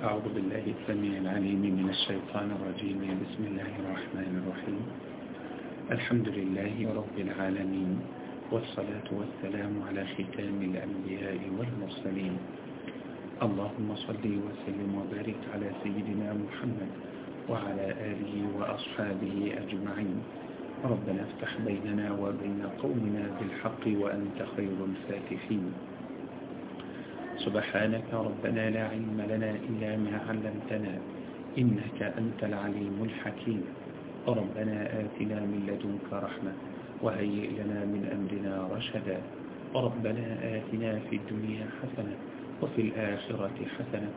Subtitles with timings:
[0.00, 3.00] أعوذ بالله السميع العليم من الشيطان الرجيم.
[3.20, 4.82] بسم الله الرحمن الرحيم.
[5.92, 8.00] الحمد لله رب العالمين
[8.52, 12.34] والصلاة والسلام على ختام الأنبياء والمرسلين.
[13.42, 16.92] اللهم صل وسلم وبارك على سيدنا محمد
[17.48, 20.18] وعلى آله وأصحابه أجمعين.
[20.84, 25.89] ربنا افتح بيننا وبين قومنا بالحق وأنت خير الفاتحين.
[27.44, 30.94] سبحانك ربنا لا علم لنا إلا ما علمتنا
[31.58, 33.62] إنك أنت العليم الحكيم.
[34.28, 36.52] ربنا آتنا من لدنك رحمة
[37.02, 39.18] وهيئ لنا من أمرنا رشدا.
[39.74, 42.16] ربنا آتنا في الدنيا حسنة
[42.62, 44.10] وفي الآخرة حسنة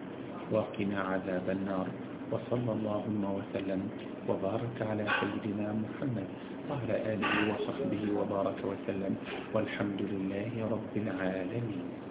[0.51, 1.87] وقنا عذاب النار.
[2.31, 3.81] وصلى اللهم وسلم
[4.27, 6.27] وبارك على سيدنا محمد
[6.69, 9.13] وعلى آله وصحبه وبارك وسلم.
[9.53, 12.02] والحمد لله رب العالمين.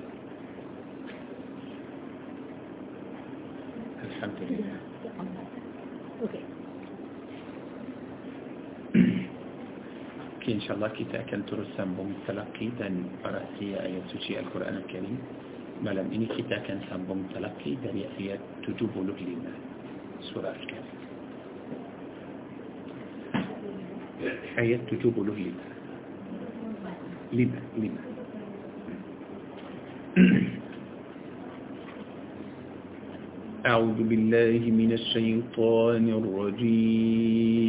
[4.12, 4.76] الحمد لله.
[10.48, 15.18] إن شاء الله كي تأكل ترسم بمتلقي دن برأسي آية سوشي القرآن الكريم
[15.84, 19.52] ما لم إني كي تأكل سام بمتلقي دن آية تجوب له لغلينا
[20.34, 20.88] سورة الكريم
[24.58, 25.66] آية تجوب له لما
[27.32, 28.02] لما لما
[33.66, 37.62] أعوذ بالله من الشيطان الرجيم.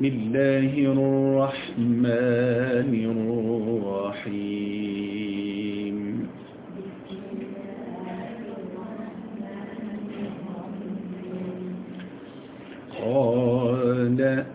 [0.00, 2.08] بسم الله الرحمن
[4.12, 4.76] الرحيم.
[13.00, 13.77] قال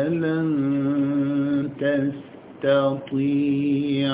[0.09, 0.51] لن
[2.63, 4.11] تستطيع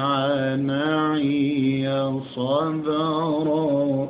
[0.57, 1.89] معي
[2.35, 4.09] صبرا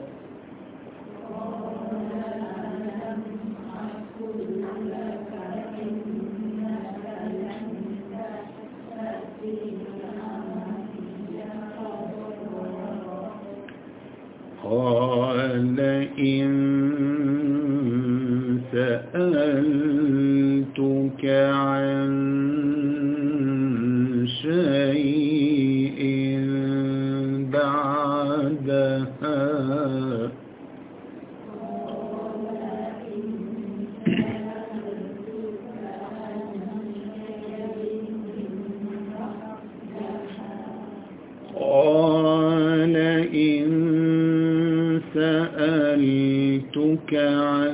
[21.25, 22.11] عن
[24.43, 26.03] شيء
[27.53, 29.15] بعدها.
[41.61, 42.97] قال
[43.35, 43.65] إن
[45.15, 47.74] سألتك عن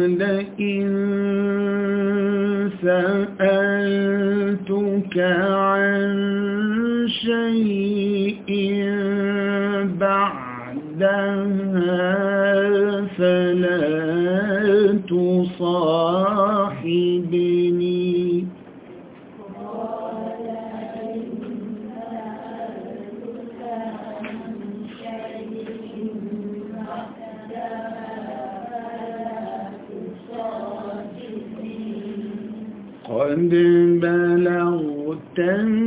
[35.37, 35.80] بلغت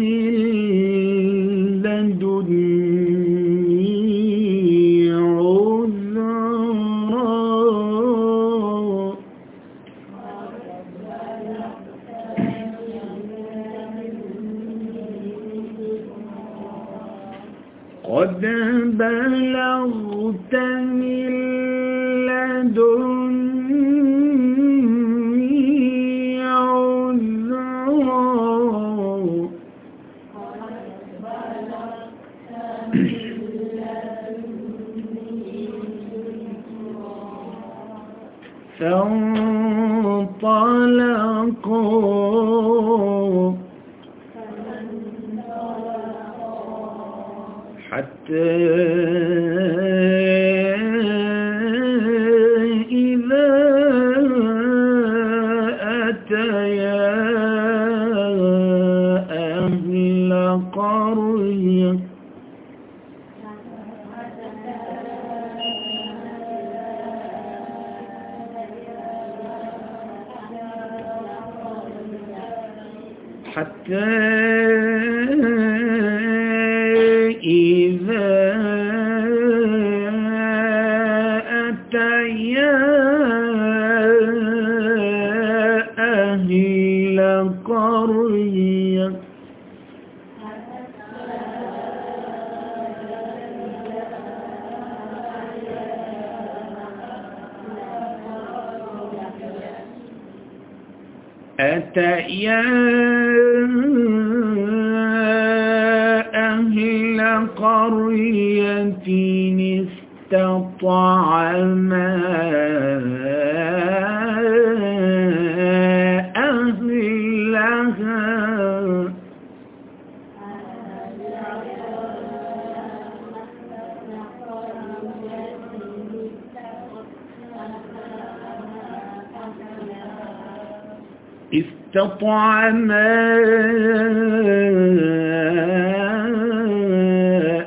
[132.05, 133.35] استطعما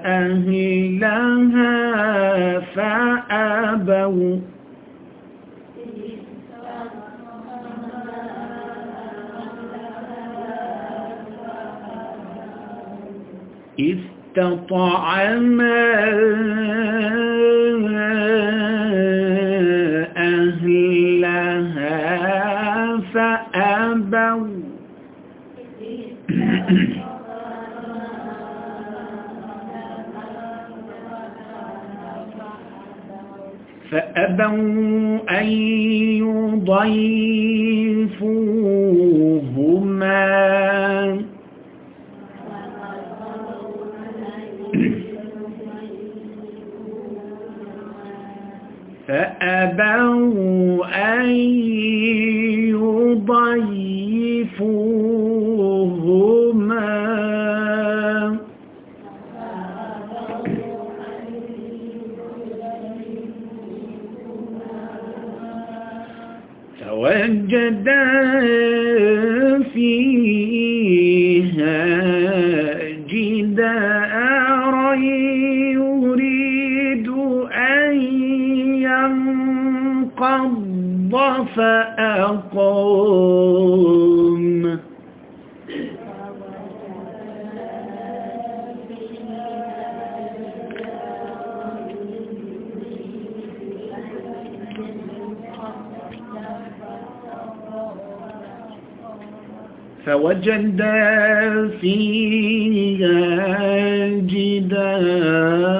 [0.06, 1.76] أهلها
[2.76, 4.38] فأبوا.
[13.80, 15.18] استطعما
[34.18, 35.46] فأبوا أن
[36.18, 37.38] يضيفوهما
[49.08, 51.30] فأبوا أن
[52.70, 53.87] يضيفوهما
[67.48, 68.04] فوجدا
[69.74, 71.08] فيها
[73.10, 74.94] جدارا
[75.74, 77.08] يريد
[77.52, 77.96] أن
[78.84, 80.48] ينقض
[81.56, 82.78] فأقام
[100.18, 100.82] فوجد
[101.82, 103.18] فيها
[104.10, 105.78] جدارا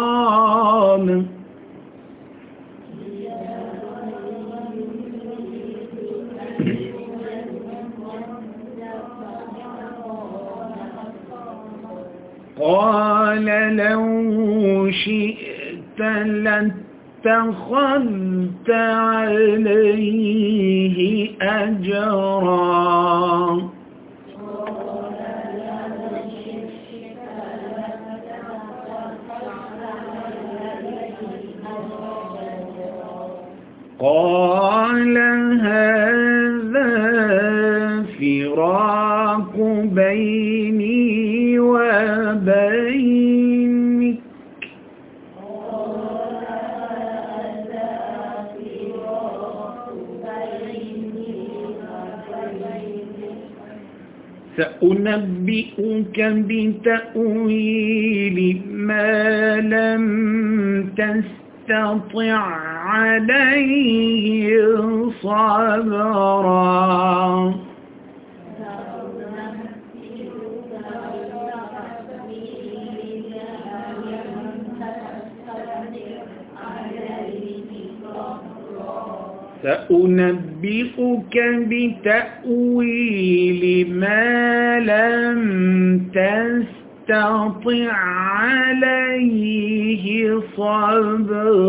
[12.70, 14.06] قال لو
[14.92, 16.00] شئت
[17.26, 20.20] لاتخذت عليه
[21.42, 22.60] أجرا.
[34.02, 35.18] قال
[35.62, 36.90] هذا
[38.20, 40.99] فراق بيني
[54.82, 56.20] سأنبئك
[56.50, 57.58] بتأويل
[58.72, 60.04] ما لم
[60.98, 62.38] تستطع
[62.86, 64.50] عليه
[65.22, 66.50] صبرا.
[79.64, 81.36] سأنبئك
[81.72, 83.64] بتأويل
[83.94, 85.40] ما لم
[86.14, 87.92] تستطع
[88.40, 90.06] عليه
[90.58, 91.60] صبرا.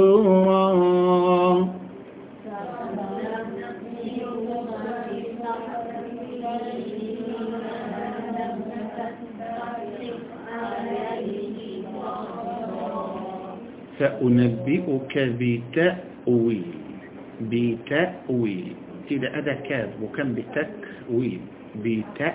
[13.98, 16.79] سأنبئك بتأويل
[17.40, 18.72] بتأويل.
[19.08, 21.40] تيدا أدا كاذ وكان بتكويل
[21.84, 22.32] بتأ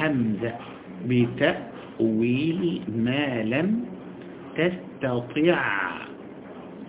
[0.00, 0.54] همزة
[1.06, 3.84] بتأويل ما لم
[4.56, 5.58] تستطيع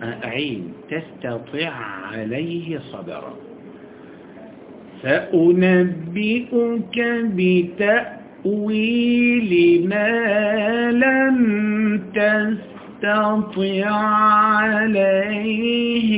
[0.02, 1.72] عين تستطيع
[2.12, 3.34] عليه صبرا.
[5.02, 6.96] سأنبئك
[8.44, 9.52] بتأويل
[9.88, 10.10] ما
[10.92, 11.38] لم
[13.00, 13.90] تستطع
[14.60, 16.08] عليه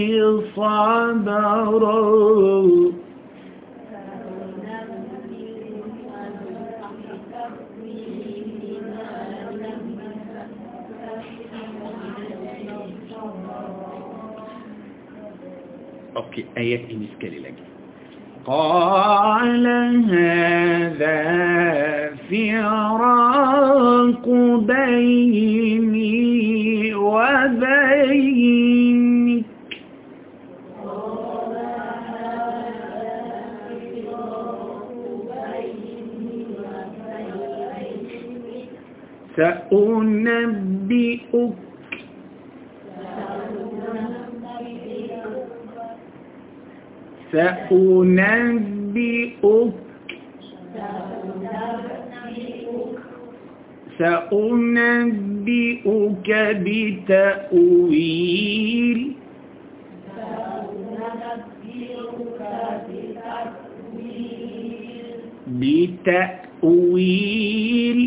[0.57, 1.91] صبرا.
[16.17, 17.80] أوكي آيات إنسكالي لك.
[18.47, 19.67] قال
[20.11, 21.21] هذا
[22.31, 24.29] فراق
[24.59, 26.21] بيني
[26.95, 28.21] وبينك.
[39.37, 41.33] سأنبئك
[47.33, 48.61] سأنبئك
[53.99, 55.81] سأنبئك
[56.65, 58.21] بتأويل.
[66.61, 68.01] بتأويل.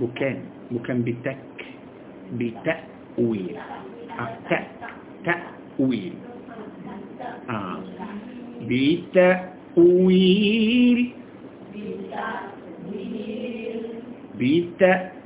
[0.00, 0.38] مكان
[0.70, 1.38] مكان بتك.
[2.32, 3.56] بتأويل.
[4.20, 4.28] آه.
[5.24, 6.12] تأ تأويل
[7.50, 7.78] آه.
[9.76, 11.08] بتأويل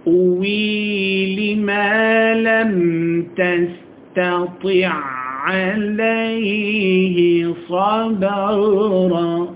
[0.07, 4.93] بتأويل ما لم تستطع
[5.45, 7.19] عليه
[7.69, 9.55] صبرا.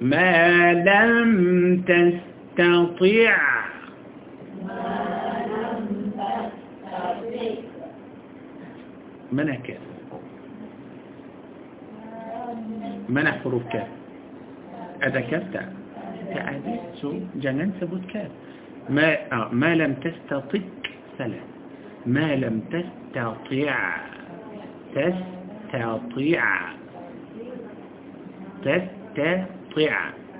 [0.00, 1.30] ما لم
[1.88, 3.36] تستطع
[9.32, 9.78] منع كاف
[13.08, 13.88] منع حروف كاف
[14.96, 15.68] ada kaf tak?
[16.32, 16.72] Tak ada.
[16.96, 17.12] So,
[18.08, 18.30] kaf.
[18.88, 19.48] ما, آه.
[19.52, 20.60] ما لم تستطع
[21.18, 21.48] سلام
[22.06, 23.76] ما لم تستطيع
[24.94, 26.44] تستطيع
[28.62, 29.46] تستطيع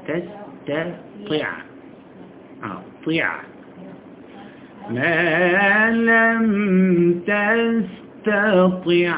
[0.08, 1.48] تستطيع
[2.62, 2.82] آه.
[3.06, 3.30] طيع
[4.90, 9.16] ما لم تستطيع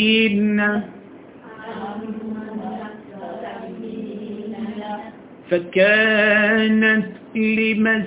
[5.49, 7.05] فكانت
[7.35, 8.01] لمساكين.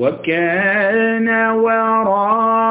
[0.00, 2.70] وكان وراءهم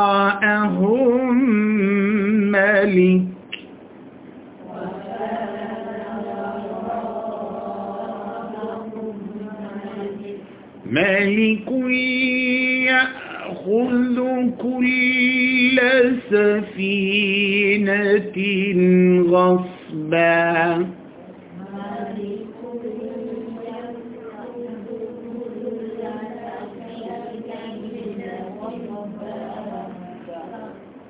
[12.85, 14.17] يأخذ
[14.61, 15.81] كل
[16.31, 18.37] سفينة
[19.29, 20.87] غصبا.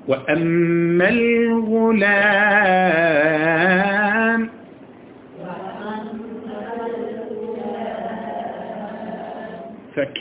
[0.08, 3.01] وأما الغلام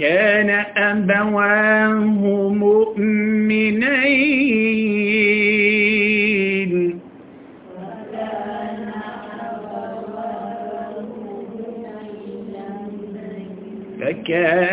[0.01, 1.93] فكان أبواه
[2.49, 3.91] مؤمنين.
[14.01, 14.70] فكان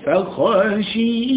[0.06, 1.31] فخشينا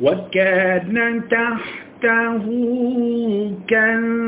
[0.00, 2.46] وكان تحته
[3.70, 4.25] كنز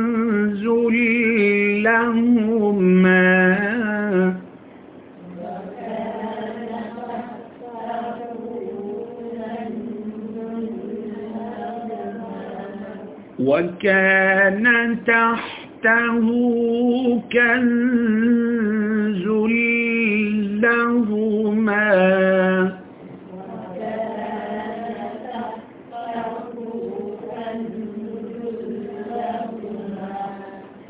[13.78, 16.26] وكان تحته
[17.32, 19.24] كنز
[20.62, 21.88] لهما.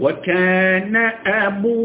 [0.00, 0.96] وكان
[1.26, 1.77] أبوهما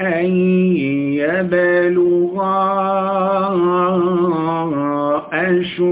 [0.00, 0.26] أن
[1.12, 2.62] يبلغا
[5.32, 5.91] أشدهما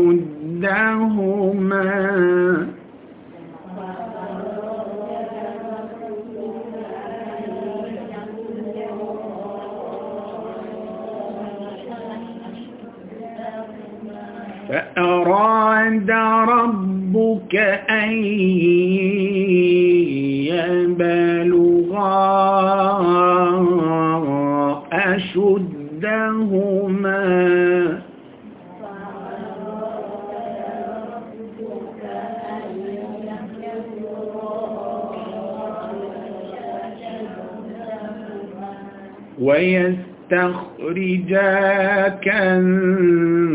[40.30, 43.50] ويستخرجا كنزهما.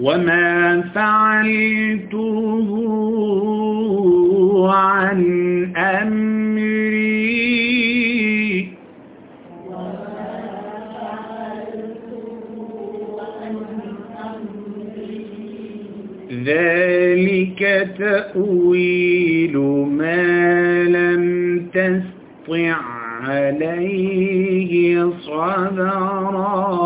[0.06, 2.68] وما فعلته
[4.74, 5.22] عن
[5.78, 7.46] أمري
[16.46, 19.58] ذلك تأويل
[19.98, 21.26] ما لم
[21.74, 22.76] تستطع
[23.24, 26.85] عليه صبرا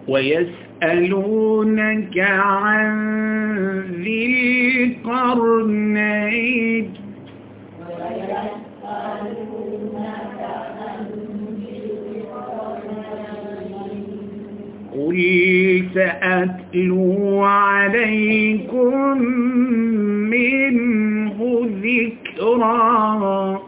[0.08, 2.96] ويسألونك عن
[4.04, 5.85] ذي القرنين.
[16.72, 19.18] سأتلو عليكم
[20.30, 23.60] منه ذكرا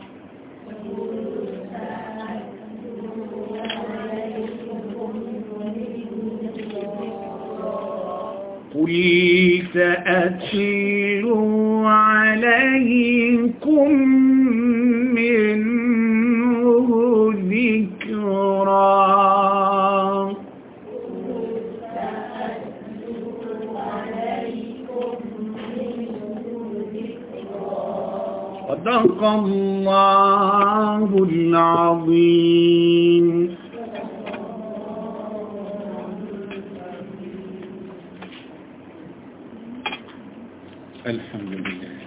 [8.74, 11.57] قل سأتلو
[28.98, 32.46] صدق الله العظيم.
[41.06, 41.98] الحمد لله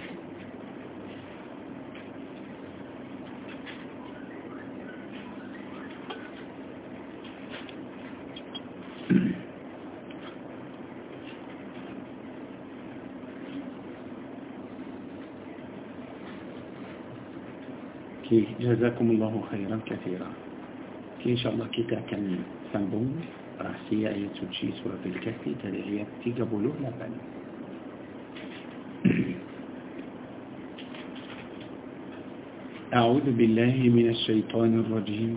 [18.62, 20.30] جزاكم الله خيرا كثيرا.
[21.22, 22.22] كي ان شاء الله كي تاكن
[22.72, 23.10] سنبون
[23.60, 27.12] راسي اي تشي سورة الكافي تدعي تي قبولو لبن
[32.94, 35.34] أعوذ بالله من الشيطان الرجيم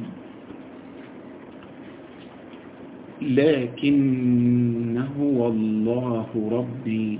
[3.22, 7.20] لكنه والله ربي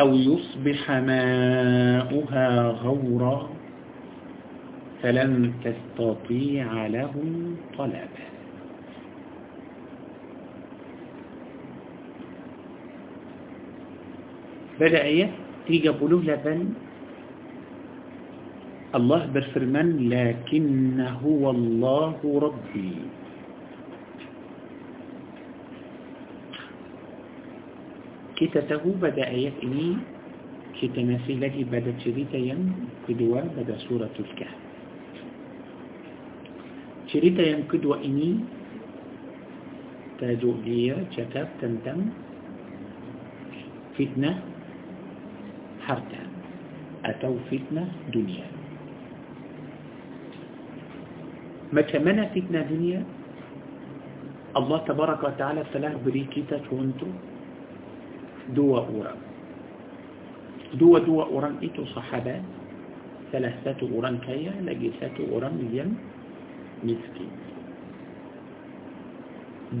[0.00, 2.48] أو يصبح ماؤها
[2.82, 3.48] غورا
[5.02, 7.12] فلن تستطيع له
[7.78, 8.24] طلبا.
[14.80, 15.30] بدأ آية
[15.68, 16.74] 38
[18.94, 22.94] الله berfirman lakinna huwa Allahu rabbi
[28.36, 29.96] كتته بدا آيات إني
[30.74, 31.94] كتمثيلتي بدا
[32.34, 32.60] يم
[33.06, 34.58] كدوى بدا سورة الكهف.
[37.06, 38.30] شريتيا كدوى إني
[40.18, 42.00] تاجو ليا شتاب تندم
[43.94, 44.32] فتنة
[45.86, 46.22] حرتا
[47.04, 48.46] أتو فتنة دنيا.
[51.70, 53.02] ما كمان فتنة دنيا؟
[54.58, 57.33] الله تبارك وتعالى فلاح بريكيتا تونتو
[58.52, 59.20] dua orang
[60.76, 62.42] dua-dua orang itu sahabat
[63.32, 65.96] salah satu orang kaya lagi satu orang yang
[66.84, 67.30] miskin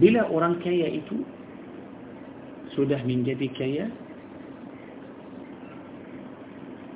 [0.00, 1.22] bila orang kaya itu
[2.74, 3.86] sudah menjadi kaya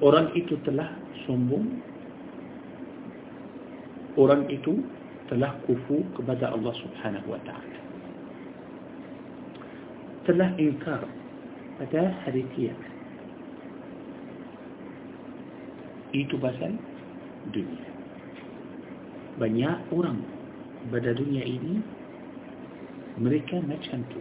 [0.02, 0.88] orang itu telah
[1.26, 1.66] sombong
[4.18, 4.82] orang itu
[5.30, 7.78] telah kufu kepada Allah subhanahu wa ta'ala
[10.26, 11.06] telah ingkar
[11.78, 12.98] pada hari kiamat
[16.16, 16.72] itu pasal
[17.52, 17.86] dunia.
[19.38, 20.24] Banyak orang
[20.88, 21.84] pada dunia ini
[23.20, 24.20] mereka macam tu.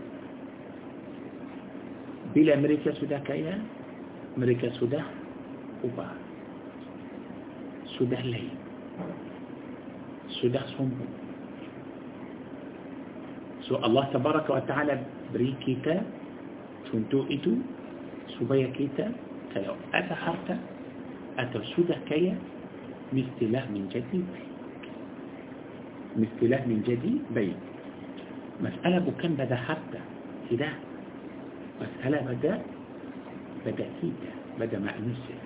[2.36, 3.58] Bila mereka sudah kaya
[4.38, 5.02] mereka sudah
[5.82, 6.14] ubah.
[7.98, 8.54] Sudah lain.
[10.44, 11.14] Sudah sombong.
[13.66, 15.02] So Allah ta'ala
[15.34, 16.06] beri kita
[16.92, 17.60] contoh itu
[18.40, 19.12] supaya kita
[19.56, 20.56] kalau ada harta
[21.38, 22.36] atau sudah kaya
[23.14, 24.52] mestilah menjadi baik
[26.18, 27.58] mestilah menjadi baik
[28.60, 30.02] masalah bukan pada harta
[30.50, 30.74] tidak
[31.78, 32.54] masalah pada
[33.62, 35.38] pada kita pada manusia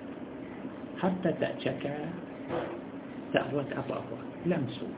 [0.96, 2.08] harta tak cakap
[3.32, 4.92] tak buat apa-apa langsung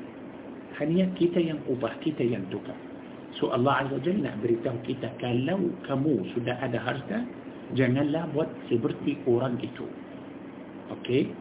[0.78, 1.58] hanya kita yang
[3.38, 7.26] So Allah Azza Jalla nak beritahu kita kalau kamu sudah ada harta,
[7.74, 9.86] janganlah buat seperti orang itu.
[10.94, 11.34] Okey?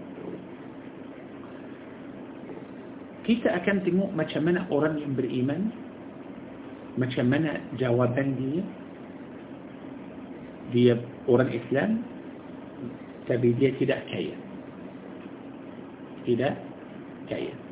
[3.24, 5.72] Kita akan tengok macam mana orang yang beriman,
[7.00, 8.62] macam mana jawaban dia.
[10.74, 10.94] Dia
[11.30, 12.02] orang Islam,
[13.30, 14.36] tapi dia tidak kaya.
[16.26, 16.54] Tidak
[17.30, 17.63] kaya.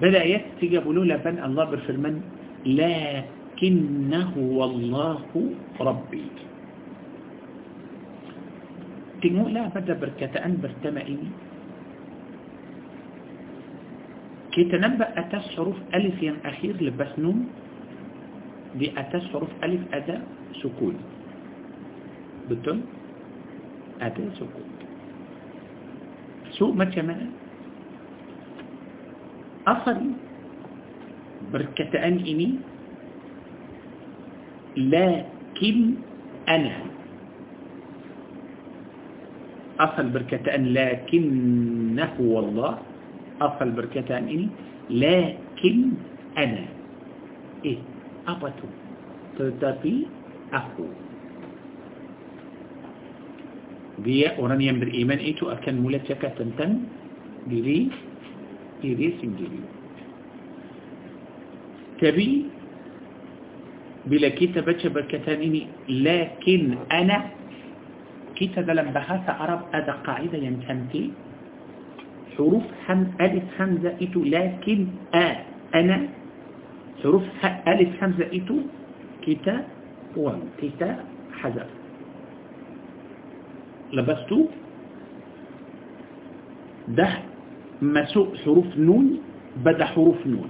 [0.00, 2.24] بدأ يكتج بلو لبن الله برسل من؟
[2.64, 5.20] لكنه والله
[5.80, 6.26] ربي.
[9.20, 11.28] تنمو لا بدا بركتان برتمئني.
[14.52, 17.38] كي تنبأ أتاس حروف ألف ين أخير لبسنون
[18.80, 20.16] دي أتاس حروف ألف أدا
[20.64, 20.96] سكون.
[22.48, 22.78] بتن
[24.00, 24.68] أدا سكون.
[26.56, 27.28] سوء ما تشمعنا
[29.70, 29.98] أصل
[31.54, 32.48] بركتان إني
[34.76, 35.76] لكن
[36.48, 36.76] أنا.
[39.80, 42.72] أصل بركتان لكنه والله.
[43.40, 44.48] أصل بركتان إني
[44.90, 45.76] لكن
[46.38, 46.66] أنا.
[47.64, 47.80] إيه
[48.28, 48.68] أبتو.
[49.40, 50.12] tetapi
[50.52, 50.84] aku
[54.04, 56.88] dia orang yang beriman itu akan mula cakap tentang
[57.48, 57.88] diri
[58.80, 59.62] تیرے سنگیلی
[62.00, 62.30] تبی
[64.08, 67.18] بلکی تبچه بکتانینی لیکن أنا
[68.34, 71.10] کی تدلم بحاس عرب ادا قاعدة ینتمتی
[72.36, 74.86] حروف هم ألف هم زائتو لیکن
[75.74, 75.98] أنا
[77.02, 77.22] حروف
[77.68, 78.56] ألف هم زائتو
[79.26, 79.64] كتا
[80.16, 81.04] وان كتا
[81.42, 81.66] حذر
[83.92, 84.46] لبستو.
[86.88, 87.08] ده
[87.82, 89.20] مسوء حروف نون
[89.64, 90.48] بدا حروف نون.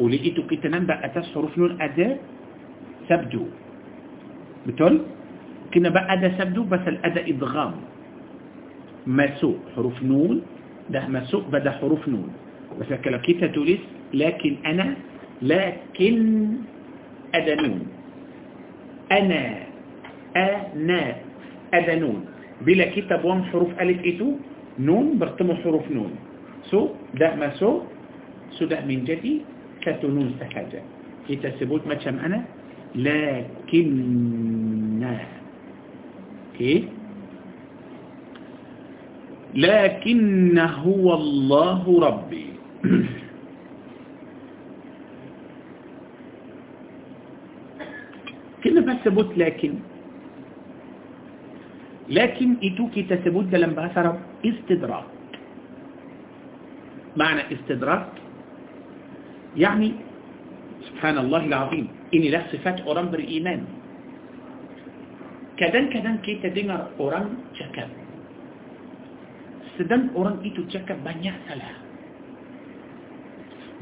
[0.00, 2.18] ولقيتو كتنان بقى أساس حروف نون اداء
[3.08, 3.44] سبدو.
[4.66, 4.94] بتقول؟
[5.74, 7.74] كنا بقى أداة سبدو بس الأداة إضغام
[9.06, 10.42] مسوء حروف نون
[10.90, 12.28] ده مسوء بدا حروف نون.
[12.80, 13.80] بس لو كتا تولس
[14.14, 14.96] لكن أنا
[15.42, 16.16] لكن
[17.34, 17.86] أدا نون.
[19.12, 19.42] أنا
[20.36, 21.02] أنا
[21.74, 22.24] أدا نون.
[22.66, 24.28] بلا كتا بوام حروف ألف ايتو
[24.78, 26.12] نون برتمو حروف نون.
[26.70, 27.82] سو داء ما سو
[28.56, 29.34] سو داء من جدي
[29.82, 30.82] كتو نون سكاجة.
[31.28, 32.44] هي تسبوت ما شم أنا؟
[32.94, 33.90] لكن
[36.58, 36.88] كي؟
[39.54, 42.46] لكن هو الله ربي.
[48.64, 49.06] كنا بس
[49.36, 49.72] لكن؟
[52.10, 55.08] لكن إتو كي تسبوت لم بعث رب استدراك.
[57.16, 58.08] معنى استدراك
[59.56, 59.88] يعني
[60.90, 63.60] سبحان الله العظيم إني لا صفات أوران بالإيمان
[65.56, 67.90] كدن كدن كي تدمر أوران جكب
[69.78, 71.76] سدن أوران كي تجكب بنيا سلاح.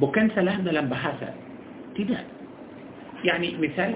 [0.01, 1.31] بوكان سلاح دلم بحاسة
[1.95, 2.21] تدا
[3.25, 3.93] يعني مثال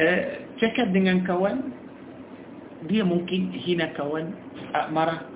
[0.00, 1.78] آه، جكب دنان كوان
[2.86, 4.30] dia mungkin hina kawan
[4.94, 5.26] marah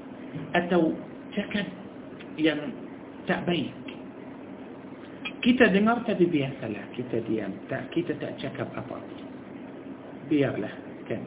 [0.56, 0.96] atau
[1.32, 1.66] cakap
[2.40, 2.72] yang
[3.28, 3.72] tak baik
[5.42, 8.98] kita dengar tapi biasalah kita diam tak kita tak cakap apa
[10.30, 10.70] biarlah
[11.10, 11.20] kan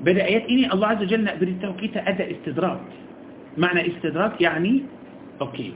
[0.00, 2.80] beda ayat ini Allah Azza Jalla beritahu kita ada istidrak
[3.58, 4.86] makna istidrak yani
[5.42, 5.74] okey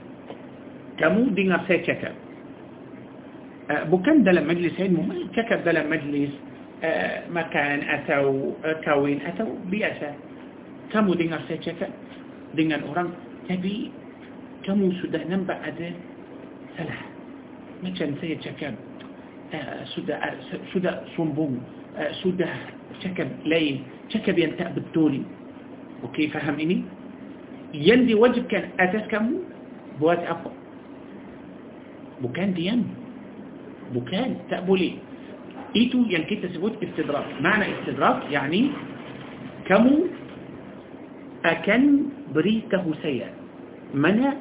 [0.97, 2.15] kamu dengar saya cakap
[3.91, 6.31] bukan dalam majlis ilmu cakap dalam majlis
[7.35, 8.55] makan atau
[8.87, 10.34] kawin atau biasa
[10.95, 11.91] kamu dengar saya cakap
[12.55, 13.11] dengan orang
[13.51, 13.91] tapi
[14.63, 15.91] kamu sudah nampak ada
[16.79, 17.03] salah
[17.83, 18.79] macam saya cakap
[19.51, 20.35] uh, sudah uh,
[20.71, 21.59] sudah sombong
[21.99, 22.49] uh, sudah
[23.03, 23.83] cakap lain
[24.15, 25.19] cakap yang tak betul
[26.07, 26.87] okey faham ini
[27.75, 29.43] yang diwajibkan atas kamu
[29.99, 30.55] buat apa
[32.23, 32.87] bukan diam
[33.91, 34.95] bukan tak boleh
[35.75, 38.71] itu yang kita sebut istidrak makna istidrak yani
[39.67, 40.07] kamu
[41.45, 41.83] akan
[42.33, 43.29] beritahu saya
[43.93, 44.35] mana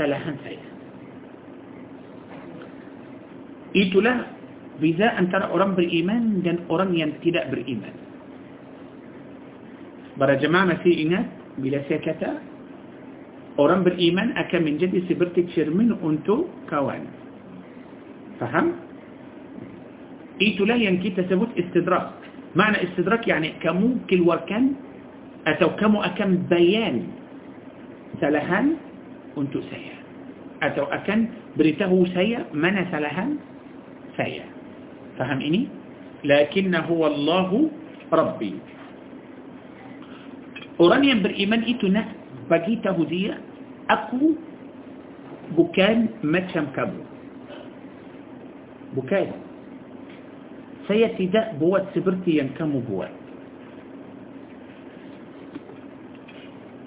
[0.00, 0.64] kesalahan saya.
[3.76, 4.26] Itulah
[4.80, 7.92] beza antara orang beriman dan orang yang tidak beriman.
[10.16, 11.28] Para jemaah masih ingat
[11.60, 12.30] bila saya kata
[13.60, 17.04] orang beriman akan menjadi seperti cermin untuk kawan.
[18.40, 18.72] Faham?
[20.40, 22.16] Itulah yang kita sebut istidrak.
[22.56, 24.74] Makna istidrak yani kamu keluarkan
[25.48, 27.08] atau kamu akan bayan
[28.16, 28.76] kesalahan
[29.38, 29.96] untuk saya
[30.60, 33.40] atau akan beritahu saya mana salahan
[34.18, 34.44] saya
[35.16, 35.64] faham ini
[36.26, 37.72] lakinnahu wallahu
[38.12, 38.60] rabbi
[40.76, 42.12] orang yang beriman itu nak
[42.52, 43.40] bagi tahu dia
[43.88, 44.36] aku
[45.56, 47.02] bukan macam kamu
[48.92, 49.28] bukan
[50.84, 53.19] saya tidak buat seperti yang kamu buat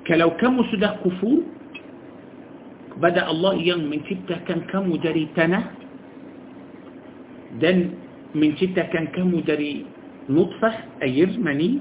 [0.07, 1.39] كلو كم سده كفور؟
[2.99, 5.59] بدأ الله ين من ستة كان كم دري تنا؟
[7.63, 7.79] دن
[8.35, 9.85] من ستة كان كم دري
[10.29, 10.71] نطفة
[11.03, 11.71] أير مني؟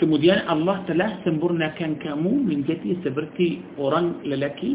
[0.00, 4.72] كمديان الله تلاه سنبرنا كان كمو من جتي سبرتي أوران للكي؟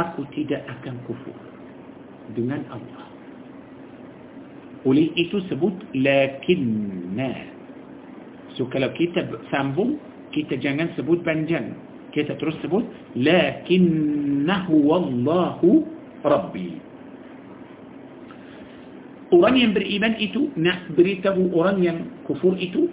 [0.00, 1.38] أكو تيدا أكن كفور.
[2.36, 3.04] دنان الله.
[4.86, 6.60] وليئتو سبوت لكن
[7.16, 7.59] ما.
[8.58, 10.00] So kalau kita sambung,
[10.34, 11.74] kita jangan sebut panjang.
[12.10, 12.82] Kita terus sebut,
[13.14, 15.86] lakinnahu wallahu
[16.26, 16.90] rabbi.
[19.30, 22.90] Orang yang beriman itu nak beritahu orang yang kufur itu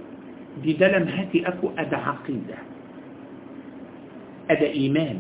[0.62, 2.62] di dalam hati aku ada aqidah.
[4.54, 5.18] Ada iman.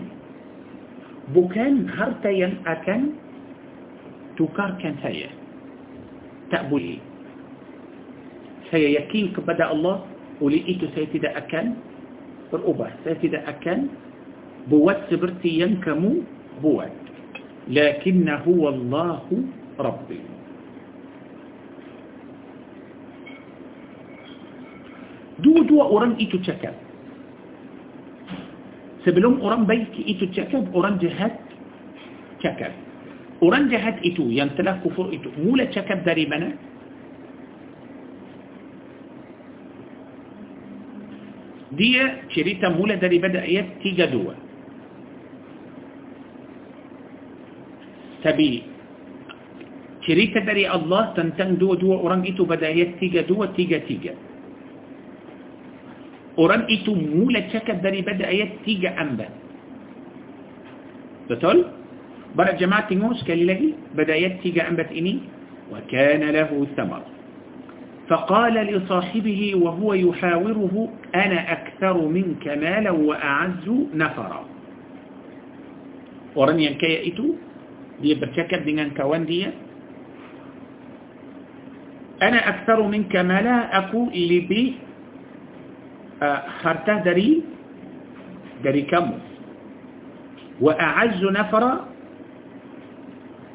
[1.33, 3.17] Bukan harta yang akan
[4.38, 5.27] tukarkan saya.
[6.53, 7.01] Tak boleh.
[8.69, 10.05] Saya yakin kepada Allah
[10.41, 11.77] oleh itu saya tidak akan
[12.53, 13.91] berubah saya tidak akan
[14.67, 16.23] buat seperti yang kamu
[16.59, 16.91] buat
[17.67, 19.35] lakinnahu wallahu
[19.79, 20.19] rabbi
[25.43, 26.73] dua-dua orang itu cakap
[29.05, 31.35] sebelum orang baik itu cakap orang jahat
[32.41, 32.73] cakap
[33.43, 36.57] orang jahat itu yang telah kufur itu mula cakap dari mana
[41.78, 41.93] دي
[42.34, 44.36] شريطة مولا ده اللي بدأ يبكي جدوة
[48.23, 48.53] تبي
[50.07, 54.13] شريطة داري الله تنتن دوة دوة أوران إتو بدأ يبكي جدوة تيجا تيجا
[56.39, 59.28] أوران إتو مولا تشكى داري بدأ يبكي جدوة
[61.30, 61.59] بتقول
[62.36, 63.69] برا جماعة نوس كالي لغي
[63.99, 65.15] بدأ يبكي جدوة إني
[65.71, 67.16] وكان له ثمر
[68.10, 74.41] فقال لصاحبه وهو يحاوره أنا أكثر منك مالا وأعز نفرا
[76.38, 77.34] orang yang kaya itu
[77.99, 79.51] dia bercakap dengan kawan dia
[82.24, 84.80] أنا أكثر منك مالا aku lebih
[86.24, 87.43] uh, harta dari
[88.64, 89.18] dari kamu
[90.64, 91.74] وأعز نفرا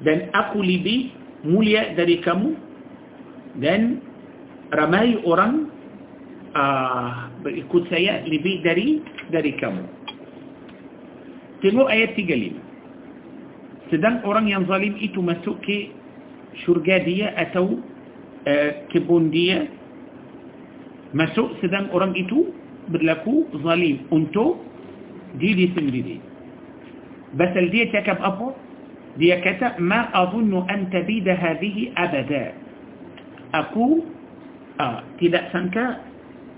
[0.03, 1.15] dan aku lebih
[1.47, 2.53] mulia dari kamu
[3.63, 4.12] dan
[4.73, 5.69] ramai orang
[6.57, 9.85] uh, berikut saya lebih dari dari kamu.
[11.63, 13.93] Tengok ayat 35.
[13.93, 15.93] Sedang orang yang zalim itu masuk ke
[16.65, 17.79] syurga dia atau
[18.49, 19.69] uh, kebun dia
[21.13, 22.51] masuk sedang orang itu
[22.89, 24.59] berlaku zalim untuk
[25.39, 26.17] diri sendiri.
[27.37, 28.73] Basal dia cakap apa?
[29.21, 32.57] dia kata ma adunnu an tabida hadhihi abada
[33.53, 34.09] aku
[34.79, 36.01] uh, tidak sangka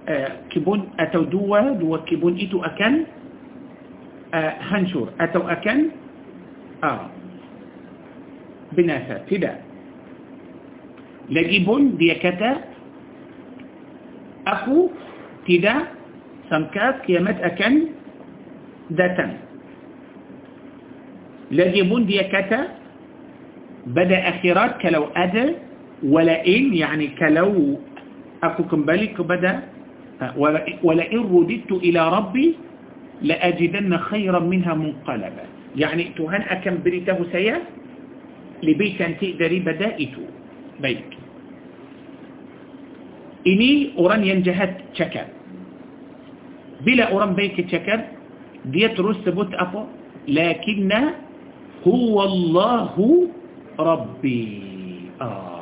[0.07, 3.09] uh, kebun atau dua dua kebun itu akan
[4.35, 5.79] uh, hancur atau akan
[6.85, 7.09] uh,
[8.75, 9.63] binasa tidak
[11.33, 12.61] lagi pun dia kata
[14.45, 14.93] aku
[15.49, 15.89] tidak
[16.53, 17.97] sangka kiamat akan
[18.93, 19.41] datang
[21.49, 22.61] lagi pun dia kata
[23.95, 25.57] pada akhirat kalau ada
[26.05, 27.81] walain yani kalau
[28.53, 29.65] aku kembali kepada
[30.85, 32.55] walain rudittu ila rabbi
[33.25, 37.63] laajidanna khairan minha munqalaba yani Tuhan akan beritahu saya
[38.63, 40.25] lebih cantik daripada itu
[40.79, 41.03] baik
[43.45, 45.29] ini orang yang jahat cakap
[46.85, 48.13] bila orang baik cakap
[48.73, 49.85] dia terus sebut apa
[50.29, 51.25] lakinna
[51.85, 52.95] الله
[53.79, 54.49] ربي
[55.21, 55.54] آه.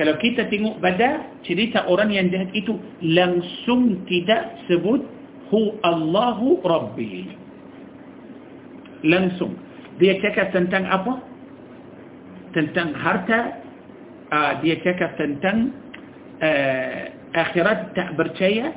[0.00, 2.72] Kalau kita tengok pada cerita orang yang jahat itu
[3.04, 5.04] langsung tidak sebut
[5.52, 7.28] hu Allahu Rabbi
[9.04, 9.60] langsung
[10.00, 11.20] dia cakap tentang apa
[12.56, 13.60] tentang harta
[14.32, 15.76] uh, dia cakap tentang
[16.40, 18.72] uh, akhirat tak percaya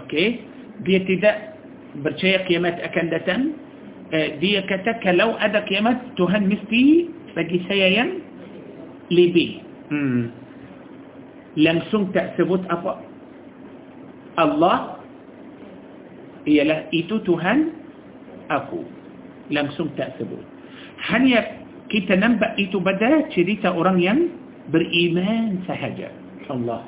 [0.00, 0.40] okey
[0.88, 1.52] dia tidak
[2.00, 3.42] percaya kiamat akan datang
[4.40, 8.10] dia kata kalau ada kiamat Tuhan mesti bagi saya yang
[9.06, 10.30] lebih hmm.
[11.58, 13.02] langsung tak sebut apa
[14.38, 15.02] Allah
[16.48, 17.74] ialah itu Tuhan
[18.48, 18.86] aku
[19.52, 20.40] langsung tak sebut
[21.10, 21.60] hanya
[21.90, 24.18] kita nampak itu pada cerita orang yang
[24.70, 26.08] beriman sahaja
[26.48, 26.86] Allah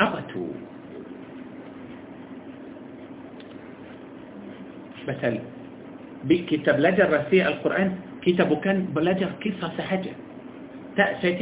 [0.00, 0.48] apa tu
[5.04, 5.40] مثلا
[6.24, 10.12] kita belajar rahsia Al-Quran kita bukan belajar kisah sahaja
[10.96, 11.36] tak saya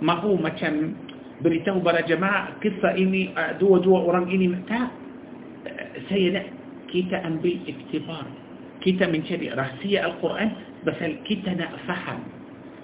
[0.00, 0.94] mahu macam
[1.42, 3.30] beritahu para jemaah kisah ini
[3.62, 4.90] dua-dua orang ini tak
[6.10, 6.46] saya nak
[6.90, 8.26] kita ambil iktibar
[8.82, 10.48] kita mencari rahsia Al-Quran
[10.86, 12.26] pasal kita nak faham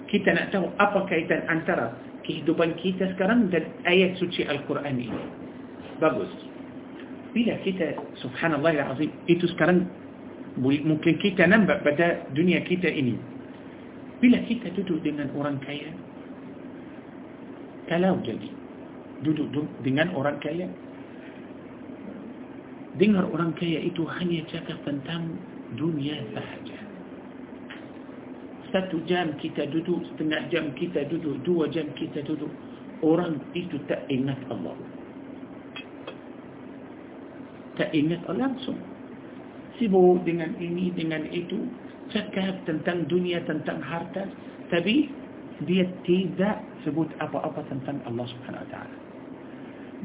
[0.07, 5.19] kita nak tahu apa kaitan antara kehidupan kita sekarang dan ayat suci Al-Quran ini
[5.99, 6.31] bagus
[7.35, 9.87] bila kita subhanallah azim itu sekarang
[10.59, 13.19] mungkin kita nampak pada dunia kita ini
[14.23, 15.91] bila kita duduk dengan orang kaya
[17.85, 18.49] kalau jadi
[19.21, 20.67] duduk dengan orang kaya.
[22.95, 25.35] Dengar orang kaya itu hanya cakap tentang
[25.75, 26.79] dunia sahaja.
[28.71, 32.51] Satu jam kita duduk setengah jam kita duduk dua jam kita duduk
[33.03, 34.75] orang itu tak ingat Allah.
[37.75, 38.79] Tak ingat langsung.
[39.75, 41.67] Sibuk dengan ini, dengan itu,
[42.15, 44.23] cakap tentang dunia, tentang harta,
[44.71, 45.11] tapi
[45.63, 48.97] dia tidak sebut apa-apa tentang Allah Subhanahu Wa Taala.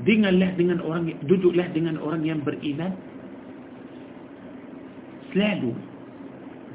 [0.06, 2.94] Dengarlah dengan orang, duduklah dengan orang yang beriman.
[5.34, 5.74] Selalu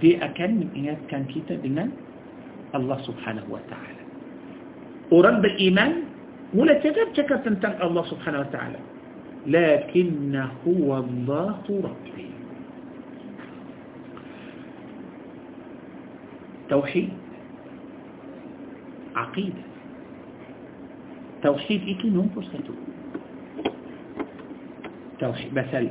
[0.03, 1.95] dia akan mengingatkan kita dengan
[2.75, 4.03] Allah Subhanahu Wa Taala.
[5.15, 6.11] Orang beriman
[6.51, 8.81] mula cakap-cakap tentang Allah Subhanahu Wa Taala.
[10.65, 12.29] هو الله ربي
[16.69, 17.09] توحيد
[19.15, 19.63] عقيدة.
[21.43, 22.73] توحيد إكي نوم بوستاتو
[25.19, 25.85] توحيد مثل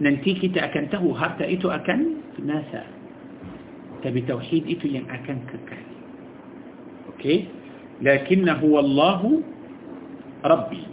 [0.00, 2.00] ننتيكي تأكنته هارتا إتو أكن
[2.44, 2.82] ناسا.
[4.04, 5.86] تبي توحيد إتو ين أكن ككان
[7.08, 7.36] أوكي؟
[8.02, 9.20] لكن هو الله
[10.44, 10.84] ربي.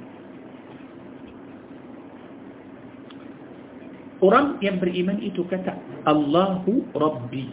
[4.25, 6.65] Orang ينبر إيمان itu kata الله
[6.97, 7.47] ربي.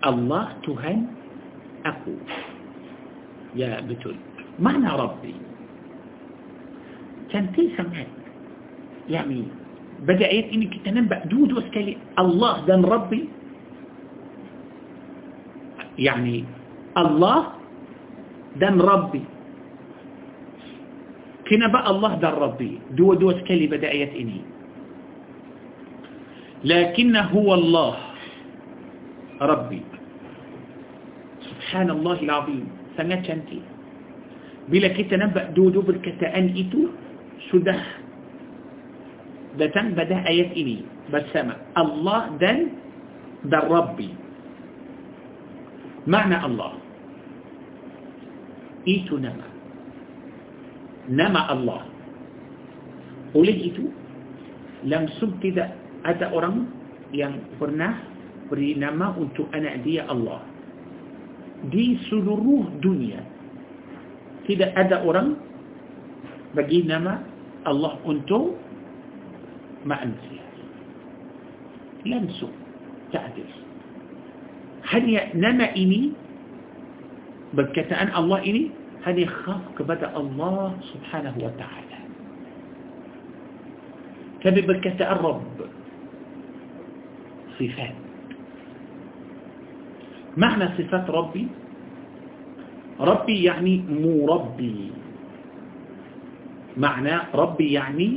[0.00, 1.12] الله Tuhan
[1.84, 2.16] aku
[3.54, 4.14] ya betul
[4.58, 5.34] mana rabbi
[7.30, 8.20] cantik sangat
[9.10, 9.42] يعني
[10.06, 13.22] بدأ آيات إنك تنبأ دود وسكالي الله دان ربي.
[15.98, 16.44] يعني
[16.96, 17.38] الله
[18.56, 19.22] دان ربي.
[21.50, 22.72] كنا بقى الله دان ربي.
[22.94, 24.40] دو دو وسكالي بدأ إني.
[26.64, 27.94] لكن هو الله
[29.42, 29.82] ربي.
[31.50, 32.79] سبحان الله العظيم.
[32.96, 33.60] سنة شنتي
[34.70, 36.80] بلا كتنبأ دودو بالكتان إتو
[37.50, 37.78] سده
[39.58, 42.70] datang pada ayat ini bersama Allah dan
[43.50, 44.14] dan Rabbi
[46.06, 46.78] makna Allah
[48.86, 49.46] itu nama
[51.10, 51.82] nama Allah
[53.34, 53.90] oleh itu
[54.86, 55.74] langsung tidak
[56.06, 56.70] ada orang
[57.10, 58.00] yang pernah
[58.48, 60.40] beri nama untuk anak dia Allah
[61.68, 63.20] di seluruh dunia
[64.48, 65.36] tidak ada orang
[66.56, 67.20] bagi nama
[67.68, 68.56] Allah untuk
[69.84, 70.40] manusia
[72.08, 72.52] langsung
[73.12, 73.44] ta'dil
[74.88, 76.16] hanya nama ini
[77.52, 78.72] berkataan Allah ini
[79.04, 82.00] hanya khas kepada Allah subhanahu wa ta'ala
[84.40, 85.56] tapi berkataan Rabb
[87.60, 88.09] sifat
[90.40, 91.44] معنى صفات ربي؟
[93.00, 94.80] ربي يعني مربي.
[96.80, 98.08] معنى ربي يعني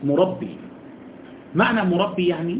[0.00, 0.56] مربي.
[1.52, 2.58] معنى مربي يعني؟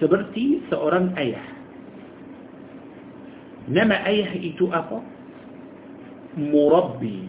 [0.00, 1.44] seperti seorang ayah
[3.68, 4.98] nama ayah itu apa
[6.40, 7.20] مربي.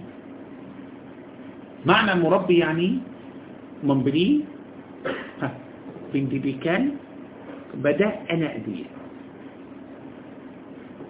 [1.84, 2.90] معنى مربي يعني
[3.82, 4.46] memberi
[6.14, 7.02] pendidikan
[7.74, 9.01] kepada anak dia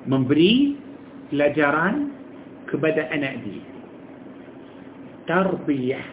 [0.06, 0.78] memberi
[1.30, 2.14] pelajaran
[2.70, 3.66] kepada anak dia.
[5.30, 6.08] Tarbiyah.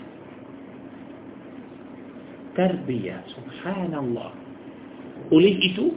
[2.59, 4.33] Tarbiyah subhanallah.
[5.31, 5.95] Oleh itu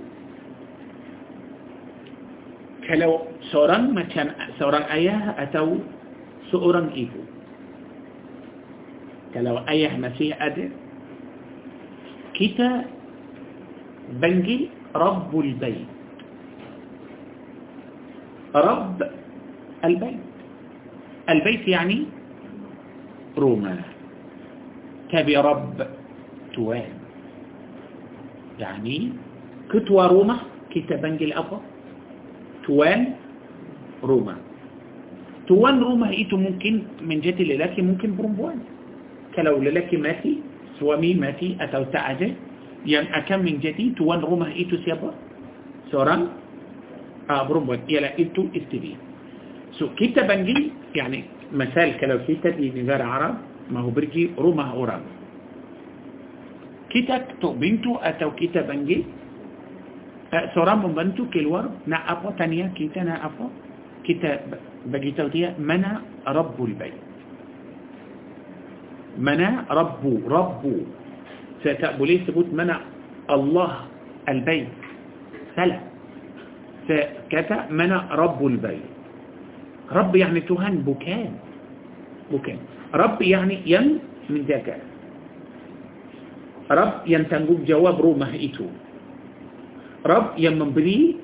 [2.92, 5.80] kalau seorang macam seorang ayah atau
[6.52, 7.22] seorang ibu
[9.32, 10.68] kalau ayah masih ada
[12.36, 12.90] kita
[14.20, 15.88] panggil Rabbul Bait
[18.56, 19.00] رب
[19.86, 20.24] البيت.
[21.30, 21.98] البيت يعني
[23.38, 23.76] روما.
[25.12, 25.78] تبي رب
[26.54, 26.94] توان.
[28.60, 28.98] يعني
[29.72, 30.38] كتوى روما
[30.72, 31.60] كتا بنجل أبا
[32.68, 33.02] توان
[34.04, 34.36] روما.
[35.48, 38.60] توان روما إيتو ممكن من جهة للاكي ممكن برمبوان
[39.36, 40.34] كلو للاكي ماتي
[40.80, 42.52] سوامي ماتي أتو تعجي
[42.86, 45.14] yang akan menjadi tuan rumah itu siapa?
[45.94, 46.41] Seorang uh,
[47.42, 48.94] أبرم وإلى إتو إستبي
[49.78, 50.58] سو كيتا بنجي
[50.96, 51.20] يعني
[51.52, 53.36] مثال كلو فيتا دي نزار عرب
[53.74, 55.04] ما هو برجي روما أوراب
[56.92, 58.98] كيتا تو بنتو أتو كيتا بنجي
[60.34, 63.46] أه، سورام بنتو كيلور نا أبو تانيا كيتا نا أبو
[64.08, 64.32] كيتا
[64.86, 66.98] بجي توتيا منا رب البيت.
[69.20, 70.64] منا رب رب.
[71.62, 72.78] ستأبو ليه سبوت منا
[73.30, 73.72] الله
[74.30, 74.72] البيت.
[75.56, 75.91] سلام.
[76.88, 78.90] فكفى منى رب البيت.
[79.92, 81.32] رب يعني تهان بكان.
[82.32, 82.60] بكان.
[82.96, 84.78] رب يعني ين من ذاك.
[86.72, 88.68] رب ين تنجوب جواب رومه ايتو
[90.06, 91.16] رب ين يمبري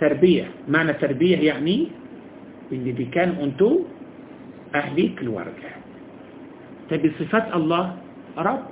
[0.00, 0.46] تربية.
[0.68, 1.88] معنى تربية يعني
[2.72, 3.84] اللي بكان أنتو
[4.74, 5.72] أهليك الورقة.
[6.88, 7.84] تبي صفات الله؟
[8.38, 8.62] رب.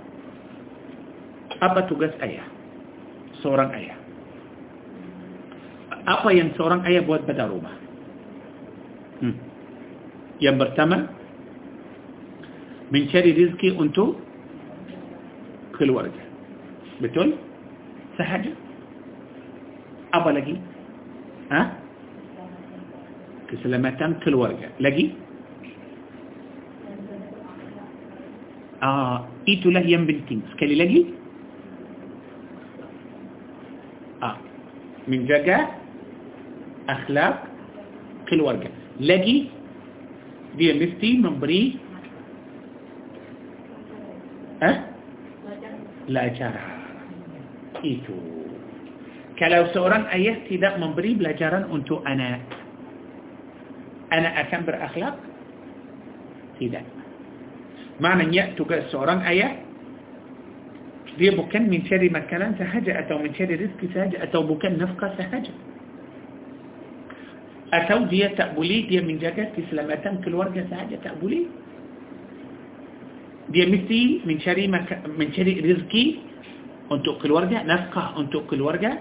[1.63, 2.45] أبا تجس أية.
[3.45, 4.00] صورا أية.
[6.09, 7.77] Apa yang seorang ayah buat pada rumah?
[9.21, 9.37] Hmm.
[10.41, 11.13] Yang pertama,
[12.89, 14.17] mencari rezeki untuk
[15.77, 16.23] keluarga.
[17.01, 17.37] Betul?
[18.17, 18.53] Sahaja.
[20.17, 20.57] Apa lagi?
[21.53, 21.63] Ha?
[23.53, 24.73] Keselamatan keluarga.
[24.81, 25.13] Lagi?
[28.81, 30.41] Ah, itulah yang penting.
[30.57, 31.21] Sekali lagi,
[35.11, 35.80] menjaga
[36.93, 37.37] أخلاق
[38.27, 38.71] في الورقة
[39.01, 39.39] لقي
[40.59, 41.77] دي إم اس تي ممبري
[44.63, 44.73] ها؟
[46.09, 46.63] لا جارة.
[47.85, 48.17] ايتو
[49.39, 52.41] كلو سوران إيه تيدا ممبري بلا جارا أنتو أنا.
[54.13, 55.17] أنا أكمبر أخلاق
[56.59, 56.83] تيدا
[58.01, 59.71] معنى ان يأتو سوران إيه
[61.19, 65.53] دي بكن من شري مكان سهجة أو من شري رزق سهجة أو بوكان نفقة سهجة
[67.75, 71.43] أتو دي تقبلي دي من جاكات لما تنكل ورقة سعادة تقبلي
[73.49, 74.91] دي مثلي من شري مك...
[75.19, 76.07] من شري رزقي.
[76.93, 78.21] أن تأكل ورقة نفقة.
[78.21, 78.99] أن تأكل ورقة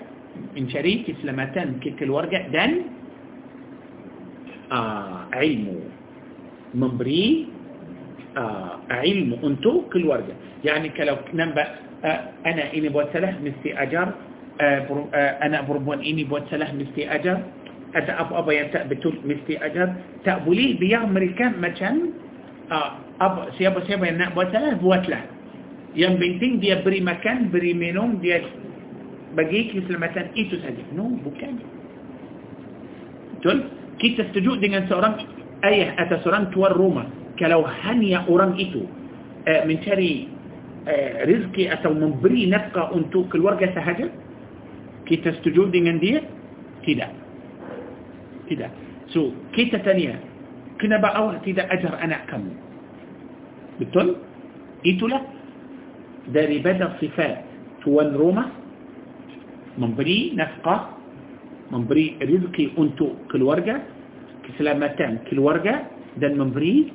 [0.55, 2.47] من شري لما تنكل كل ورقة.
[2.47, 2.71] دن
[4.71, 5.81] آه علمه
[6.73, 7.47] ممبري
[8.37, 10.35] آه علمو أن تأكل ورقة.
[10.63, 11.65] يعني كلو نمبا
[12.03, 14.13] آه، أنا إني بوت مثلي أجر
[14.61, 17.37] آه، آه، أنا بربون إني بوت مثلي أجر.
[17.89, 22.13] Atau apa-apa yang tak betul mesti ajar tak boleh biar mereka macam
[23.17, 25.23] apa siapa-siapa yang nak buat salah buatlah.
[25.97, 28.45] Yang penting dia beri makan beri minum dia
[29.33, 30.83] bagi keselamatan itu saja.
[30.93, 31.57] No bukan.
[33.41, 33.57] Betul?
[33.97, 35.17] Kita setuju dengan seorang
[35.65, 37.07] ayah atau seorang tuan rumah.
[37.41, 38.85] Kalau hanya orang itu
[39.49, 40.29] uh, mencari
[40.85, 44.13] uh, rezeki atau memberi nafkah untuk keluarga sahaja
[45.09, 46.21] kita setuju dengan dia?
[46.85, 47.28] Tidak
[48.49, 48.73] tidak.
[49.13, 50.17] So, kita tanya,
[50.81, 52.51] kenapa awak tidak ajar anak kamu?
[53.79, 54.19] Betul?
[54.83, 55.23] Itulah
[56.29, 57.47] daripada sifat
[57.81, 58.51] tuan rumah
[59.79, 60.93] memberi nafkah,
[61.71, 63.79] memberi rezeki untuk keluarga,
[64.43, 65.87] keselamatan keluarga
[66.19, 66.91] dan memberi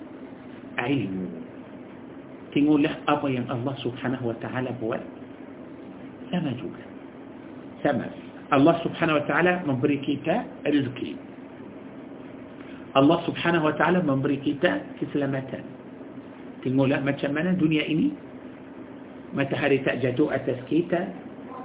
[0.77, 1.27] ilmu.
[2.53, 5.03] Tengoklah apa yang Allah subhanahu wa ta'ala buat.
[6.31, 6.83] Sama juga.
[7.83, 8.07] Sama.
[8.55, 11.24] Allah subhanahu wa ta'ala memberi kita rezeki.
[12.95, 15.67] Allah subhanahu wa ta'ala memberi kita keselamatan.
[16.63, 18.15] Tengoklah macam mana dunia ini.
[19.35, 21.11] Matahari tak jatuh atas kita.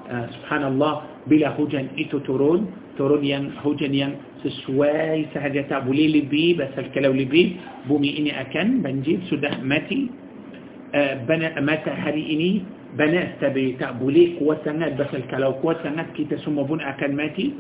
[0.10, 2.66] Uh, subhanallah, bila hujan itu turun,
[2.98, 6.58] turun yang hujan yang sesuai sahaja tak boleh lebih.
[6.58, 10.10] Pasal kalau lebih, bumi ini akan banjir, sudah mati.
[10.98, 11.22] Uh,
[11.62, 12.66] matahari ini
[12.98, 14.98] banas tapi tak boleh kuat sangat.
[14.98, 17.54] Pasal kalau kuat sangat, kita semua pun akan mati.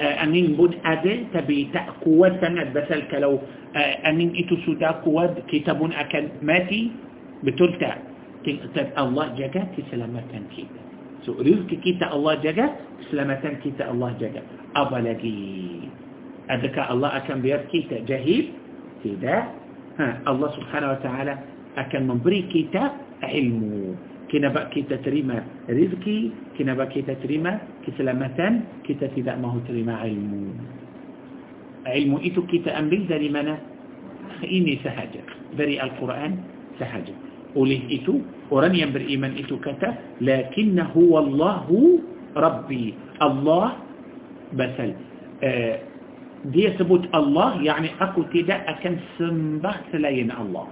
[0.00, 3.40] آه، أنين بود أدي تبي تأكوا سند بسلك لو
[3.76, 6.82] آه، أنين إتو سودا كوا كتاب أكن ماتي
[7.44, 7.92] بتلتا
[8.44, 9.56] تب الله جاك
[9.90, 10.64] سلامة كي
[11.26, 12.58] سو رزق كيتا الله جاك
[13.10, 14.36] سلامة كيتا الله جاك
[14.76, 15.44] أبلغي.
[16.50, 18.04] أدك الله أكن بيار كيتا.
[18.06, 18.44] جهيب
[19.04, 19.36] كده
[19.98, 21.34] ها الله سبحانه وتعالى
[21.78, 22.84] أكن من بري كيتا.
[23.22, 23.96] علمه
[24.30, 30.54] kenapa kita terima rezeki, kenapa kita terima keselamatan, kita tidak mahu terima ilmu.
[31.86, 33.54] Ilmu itu kita ambil dari mana?
[34.42, 35.22] Ini sahaja.
[35.54, 36.42] Dari Al-Quran
[36.76, 37.14] sahaja.
[37.56, 38.20] Oleh itu,
[38.52, 42.02] orang yang beriman itu kata, Lakinnahu wallahu
[42.36, 42.92] Rabbi.
[43.22, 43.80] Allah
[44.52, 44.92] basal.
[45.40, 45.76] Uh,
[46.52, 50.68] dia sebut Allah, yakni aku tidak akan sembah selain Allah.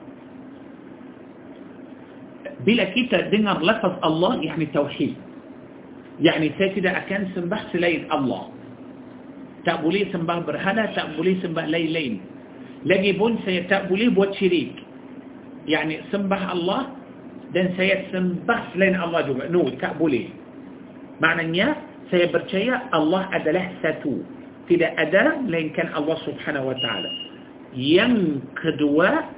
[2.64, 5.14] Bila kita dengar lafaz Allah يعني توحيد
[6.24, 8.48] يعني saya tidak akan sembah selain Allah
[9.68, 12.24] tak boleh sembah berhala tak boleh sembah lain-lain
[12.88, 14.80] lagi pun saya tak boleh buat syirik
[15.68, 16.92] يعني sembah Allah
[17.52, 20.32] dan saya sembah selain Allah juga no tak boleh
[21.20, 21.76] maknanya
[22.08, 24.24] saya percaya Allah adalah satu
[24.64, 27.10] tidak ada melainkan Allah subhanahu wa ta'ala
[27.76, 29.28] yang kedua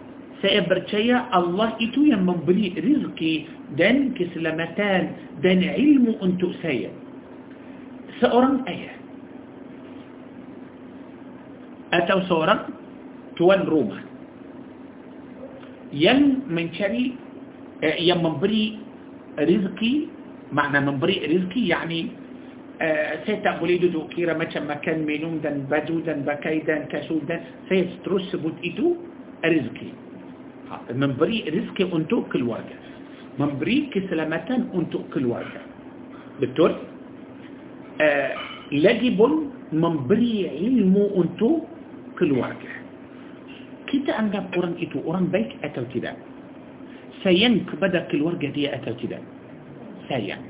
[0.44, 3.34] saya percaya Allah itu yang memberi rezeki
[3.80, 6.92] dan keselamatan dan ilmu untuk saya.
[8.20, 8.96] Seorang ayah
[11.96, 12.60] atau seorang
[13.38, 14.02] tuan rumah
[15.94, 17.14] yang mencari
[17.80, 18.82] eh, yang memberi
[19.38, 20.10] rezeki
[20.50, 22.10] makna memberi rezeki yakni
[22.82, 27.22] eh, saya tak boleh duduk kira macam makan minum dan baju dan pakai dan kasut
[27.30, 28.98] dan saya terus sebut itu
[29.46, 30.05] rezeki
[30.94, 32.74] memberi rezeki untuk keluarga
[33.36, 35.62] memberi keselamatan untuk keluarga
[36.42, 36.74] betul
[38.00, 38.32] uh,
[38.72, 41.68] lagi pun memberi ilmu untuk
[42.18, 42.72] keluarga
[43.86, 46.18] kita anggap orang itu orang baik atau tidak
[47.22, 49.22] sayang kepada keluarga dia atau tidak
[50.10, 50.42] sayang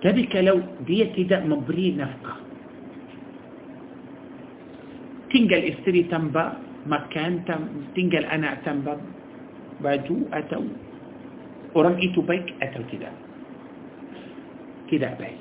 [0.00, 2.40] tapi kalau dia tidak memberi nafkah
[5.30, 7.44] tinggal istri tambah makan
[7.92, 8.96] tinggal anak tambah
[9.80, 10.64] baju atau
[11.76, 13.12] orang itu baik atau tidak?
[14.88, 15.40] Tidak baik.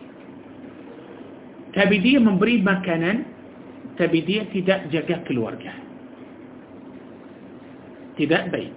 [1.73, 3.39] Tapi dia memberi makanan
[3.99, 5.75] tapi dia tidak jaga keluarga.
[8.15, 8.71] Tidak baik.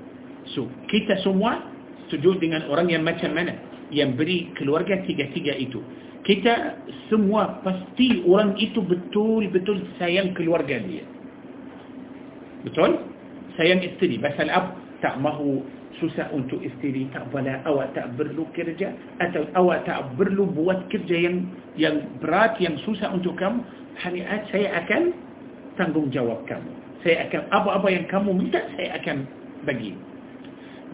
[0.54, 1.62] So kita semua
[2.06, 3.54] setuju dengan orang yang macam mana?
[3.94, 5.80] Yang beri keluarga tiga-tiga itu.
[6.22, 6.78] Kita
[7.10, 11.02] semua pasti orang itu betul-betul sayang keluarga dia.
[12.62, 12.98] Betul?
[13.58, 14.16] Sayang isteri.
[14.22, 14.74] Pasal apa?
[15.02, 15.62] Tak mahu
[16.00, 21.16] susah untuk isteri tak boleh awak tak perlu kerja atau awak tak perlu buat kerja
[21.28, 21.44] yang
[21.76, 23.60] yang berat yang susah untuk kamu
[24.00, 25.12] hanya saya akan
[25.76, 26.70] tanggungjawab kamu
[27.04, 29.28] saya akan apa-apa yang kamu minta saya akan
[29.68, 29.92] bagi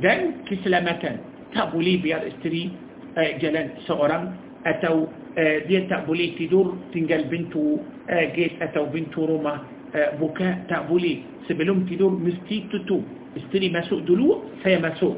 [0.03, 1.23] dan keselamatan
[1.55, 2.75] tak boleh biar isteri
[3.15, 4.35] uh, jalan seorang
[4.67, 5.07] atau
[5.39, 7.79] uh, dia tak boleh tidur tinggal pintu
[8.11, 9.63] uh, gate atau pintu rumah
[9.95, 11.15] آه، بكاء تعبولي
[11.49, 13.01] سبلوم تدور مستي تتو
[13.37, 15.17] استني مسوء دلو سي مسوء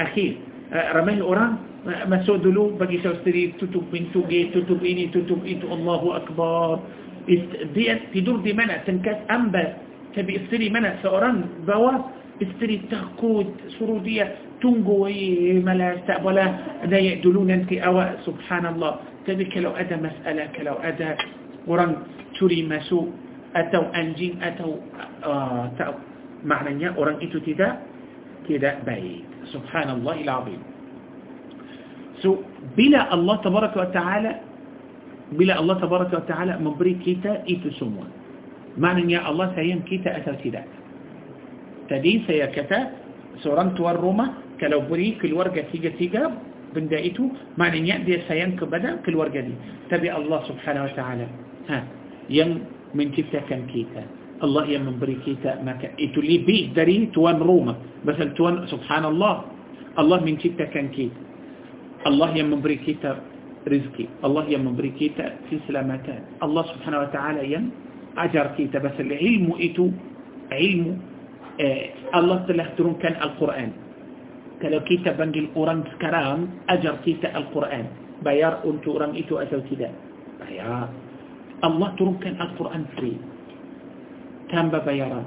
[0.00, 0.32] أخير
[0.72, 1.52] آه، رمال أوران
[1.88, 6.78] آه، مسوء دلو بقي سو استني تتوب من توقي تتوب إني تتوب إتو الله أكبر.
[7.26, 9.66] است دي تدور دي منا تنكس أنبر
[10.14, 11.92] تبي استني منا سأوران بوا.
[12.42, 13.48] استني تاكود
[13.78, 14.26] سرودية.
[14.62, 15.04] تنقو
[15.66, 16.46] ملا استقبلا
[16.90, 18.22] لا يأدلون أنت أوا.
[18.26, 18.92] سبحان الله.
[19.26, 21.10] تبي كلو أدى مسألة كلو أدى
[21.66, 21.92] وران
[22.38, 24.80] تري مسوء atau anjing atau
[25.22, 25.94] uh, tak
[26.42, 27.82] maknanya orang itu tidak
[28.46, 30.60] tidak baik subhanallah azim
[32.22, 32.42] so
[32.74, 34.32] bila Allah tabaraka wa taala
[35.34, 38.06] bila Allah tabaraka wa taala memberi kita itu semua
[38.78, 40.66] maknanya Allah sayang kita atau tidak
[41.90, 42.78] tadi saya kata
[43.42, 46.32] seorang tuan rumah kalau beri keluarga tiga-tiga
[46.72, 49.56] benda itu maknanya dia sayang kepada keluarga dia
[49.88, 51.26] tapi Allah subhanahu wa ta'ala
[51.72, 51.76] ha,
[52.28, 54.02] yang menciptakan kita.
[54.40, 57.74] Allah yang memberi kita makan itu lebih dari tuan rumah
[58.08, 59.34] pasal tuan سبحان الله.
[60.00, 61.22] Allah menciptakan kita.
[62.08, 63.10] Allah yang memberi kita
[63.68, 64.06] rezeki.
[64.24, 67.64] Allah yang memberi kita سلسلة متان الله سبحانه وتعالى يم
[68.16, 68.78] أجر كيتا.
[68.80, 69.86] بس العلم إتو
[70.52, 70.88] علم
[71.60, 71.84] آه،
[72.16, 73.70] الله تلاخترون كان القرآن.
[74.60, 76.40] كلو كيتا بنجي القرآن سكرام
[76.72, 77.86] أجر كيتا القرآن.
[78.24, 79.88] بيار أنتو رميتو أسو كده
[80.40, 81.05] بيار.
[81.64, 83.12] الله تركن القرآن في
[84.52, 85.26] تام ببيران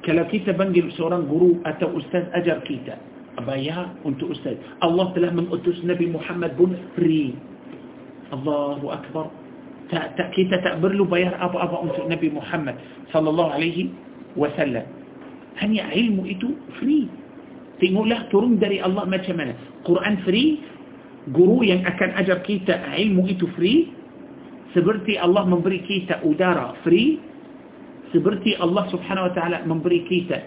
[0.00, 2.96] كلا كيتا بنجل سوران قرو أتا أستاذ أجر كيتا.
[3.36, 4.80] أبايا أنت أستاذ.
[4.80, 7.36] الله تلا من أتس نبي محمد بن فري.
[8.32, 9.26] الله أكبر.
[10.32, 12.76] kita tak perlu bayar apa-apa untuk Nabi Muhammad
[13.12, 13.78] صلى الله عليه
[14.40, 14.86] وسلم.
[15.60, 16.48] hari ni ilmu
[16.80, 17.12] itu
[17.84, 18.08] free.
[18.08, 20.44] tak boleh terima dari Allah macam Al-Quran free
[21.36, 23.99] guru yang akan ajar kita ilmu itu free.
[24.72, 27.18] Seperti Allah memberi kita udara free,
[28.14, 30.38] seperti Allah subhanahu wa ta'ala memberi kita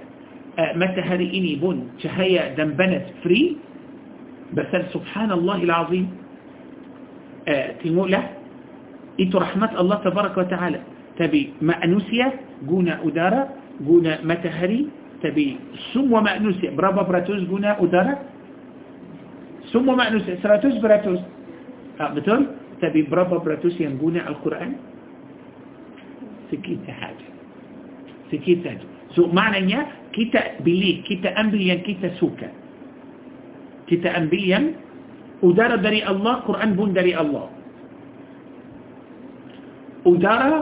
[0.59, 3.57] uh, matahari ini pun cahaya dan panas free
[4.53, 6.11] basal subhanallah azim
[7.47, 8.23] uh, tengoklah
[9.17, 10.79] itu rahmat Allah tabaraka wa ta'ala
[11.15, 12.35] tapi manusia
[12.67, 13.49] guna udara
[13.81, 14.89] guna matahari
[15.23, 15.55] tapi
[15.95, 18.27] semua manusia berapa peratus guna udara
[19.71, 21.21] semua manusia seratus peratus
[22.01, 24.71] ah, betul تكتبي برابا براتوس ينجوني على القرآن؟
[26.51, 27.27] سكيت حاجة
[28.27, 32.51] سكيت حاجة سو معنى نيا كيتا بلي كيتا أمبليا كيتا سوكا.
[33.87, 34.59] kita ambil
[35.39, 37.47] ya udara dari Allah Quran pun dari Allah.
[40.03, 40.59] udara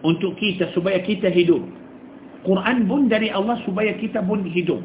[0.00, 1.64] untuk kita supaya kita hidup.
[2.48, 4.82] Quran pun dari Allah supaya kita pun hidup.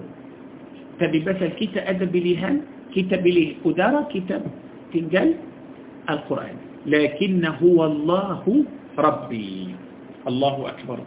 [1.00, 2.56] tapi pasal kita ada pilihan
[2.92, 4.44] kita pilih udara kita
[4.92, 5.55] tinggal.
[6.08, 6.56] Al-Quran.
[6.86, 8.66] لكنا هو الله
[8.98, 9.74] ربي.
[10.26, 11.00] الله أكبر.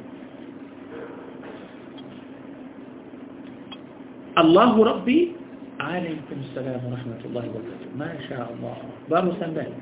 [4.38, 5.20] الله ربي
[5.80, 8.76] عليكم السلام ورحمة الله وبركاته ما شاء الله
[9.10, 9.72] بارو سنبال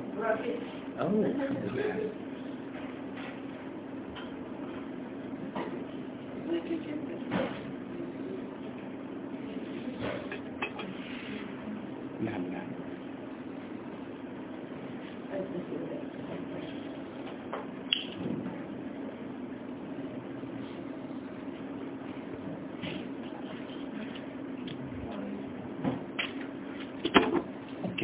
[12.25, 12.46] نعم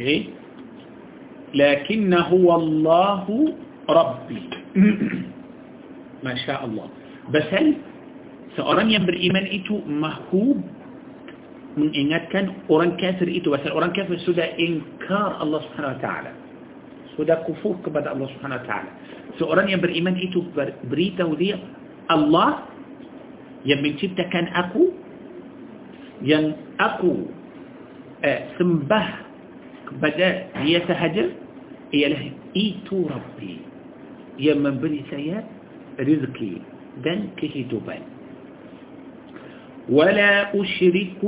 [0.04, 0.28] Okay.
[1.56, 3.56] Lakinnahu wallahu
[3.88, 4.36] rabbi.
[6.28, 6.92] Masya Allah.
[7.32, 7.80] Basal
[8.52, 10.60] seorang yang beriman itu mahub
[11.80, 13.48] mengingatkan orang kafir itu.
[13.48, 16.32] Basal orang kafir sudah ingkar Allah subhanahu wa ta'ala.
[17.16, 18.90] Sudah kufur kepada Allah subhanahu wa ta'ala.
[19.40, 20.44] Seorang yang beriman itu
[20.84, 21.56] beritahu dia
[22.12, 22.68] Allah
[23.64, 24.92] yang menciptakan aku
[26.20, 27.24] yang aku
[28.20, 29.23] eh, sembah
[30.02, 30.50] بدأ
[30.88, 31.28] تهجر
[31.94, 32.22] هي إيه له؟
[32.56, 33.54] إيتو ربي.
[34.38, 35.46] يا من بني سيا
[36.00, 36.54] رزقي.
[37.04, 37.96] دن كهدوبا
[39.88, 41.22] ولا أشرك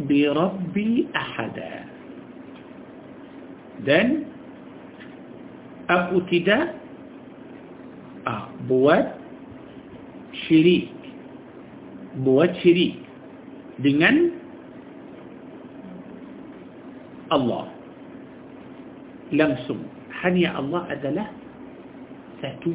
[0.00, 1.72] بربي أحدا.
[3.82, 4.08] دن
[5.90, 6.58] أبو تدا
[8.70, 9.08] بوات
[10.46, 10.94] شريك.
[12.22, 12.98] بوات شريك.
[13.82, 14.30] دنن
[17.32, 17.75] الله.
[19.32, 19.78] لمسم
[20.10, 21.26] حني الله أدلة
[22.42, 22.74] ساتو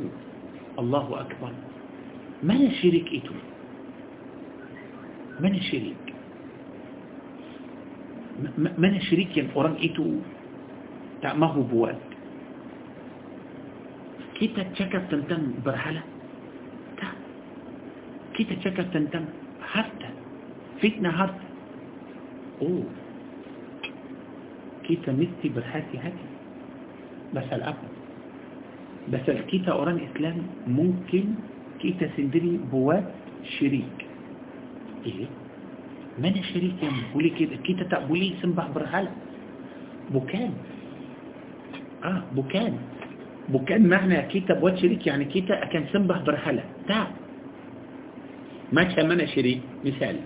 [0.79, 1.53] الله أكبر.
[2.43, 3.35] من شريك إتو؟
[5.39, 6.05] من شريك
[8.57, 10.05] من شريك يعني أوران إتو؟
[11.21, 12.01] تأمه بواد.
[14.39, 16.03] كيتا تشكر تنتم برحلة
[16.97, 17.07] تا.
[18.33, 19.25] كيتا تشكر تنتم
[19.61, 20.09] هرتا.
[20.81, 21.47] فتنة هرتا.
[22.61, 22.89] أوه.
[24.83, 26.30] كيتا نستي برحاتي هاتي.
[27.33, 27.87] بس الأقل
[29.07, 31.35] بس الكيتا أوران إسلام ممكن
[31.79, 33.15] كيتا سندري بوات
[33.59, 34.05] شريك.
[35.05, 35.27] إيه؟
[36.17, 37.55] من شريك يعني؟ يا مولي كده.
[37.55, 39.15] كيتا تقبلي سنبه برهالة
[40.09, 40.53] bukan.
[42.03, 42.77] ah bukan.
[43.49, 47.07] bukan makna kita buat syirik يعني kita akan sembah berhala tak.
[48.71, 49.61] bukan makna syirik.
[49.83, 50.21] misal.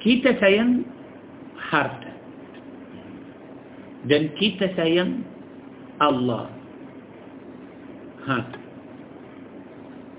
[0.00, 0.84] kita sayang
[1.56, 2.07] harta
[4.06, 5.26] dan kita sayang
[5.98, 6.46] Allah
[8.28, 8.38] ha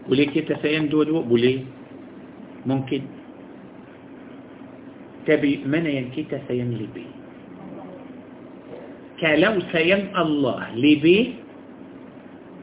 [0.09, 1.63] boleh kita sayang dua-dua boleh
[2.67, 3.05] mungkin
[5.29, 7.07] tapi mana yang kita sayang lebih
[9.21, 11.37] kalau sayang Allah lebih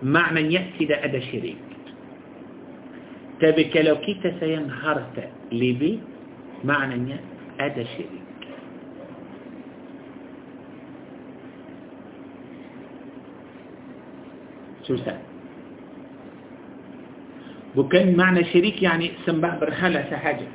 [0.03, 1.57] maknanya tidak ada syirik
[3.39, 6.03] tapi kalau kita sayang harta lebih
[6.67, 7.23] maknanya
[7.62, 8.26] ada syirik
[14.87, 15.18] سوسان
[17.76, 20.49] بكن معنى شريك يعني سمبع برخالة سحاجة.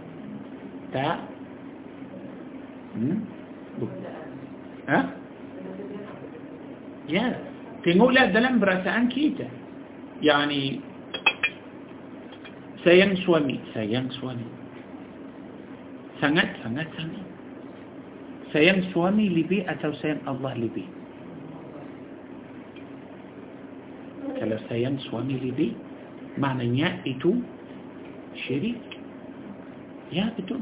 [0.93, 1.19] تا؟
[4.89, 5.09] ها؟
[7.09, 7.39] يا.
[7.83, 9.47] في لا دلم برسان كيتا
[10.21, 10.79] يعني
[12.83, 14.47] سيان سوامي سيان سوامي
[16.21, 17.15] سنت سنت سنت.
[18.53, 21.00] سيان سوامي لبي أتو سيان الله لبي
[24.51, 25.71] ولا sayang suami lebih
[26.37, 27.31] maknanya itu
[28.47, 28.87] syirik
[30.11, 30.59] iaitu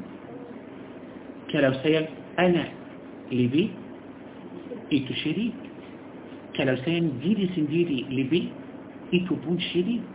[1.50, 2.06] kalau sayang
[2.38, 2.66] anak
[3.34, 3.66] lebih
[4.94, 5.58] itu syirik
[6.54, 8.44] kalau sayang diri sendiri lebih
[9.14, 10.06] itu pun syirik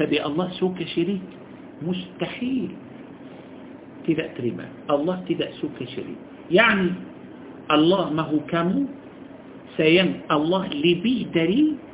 [0.00, 1.28] tapi Allah suka syirik
[1.84, 2.68] mustahil
[4.08, 6.88] tidak terima Allah tidak suka syirik يعني
[7.68, 8.88] Allah mahu kamu
[9.76, 11.84] سيم الله لبي دري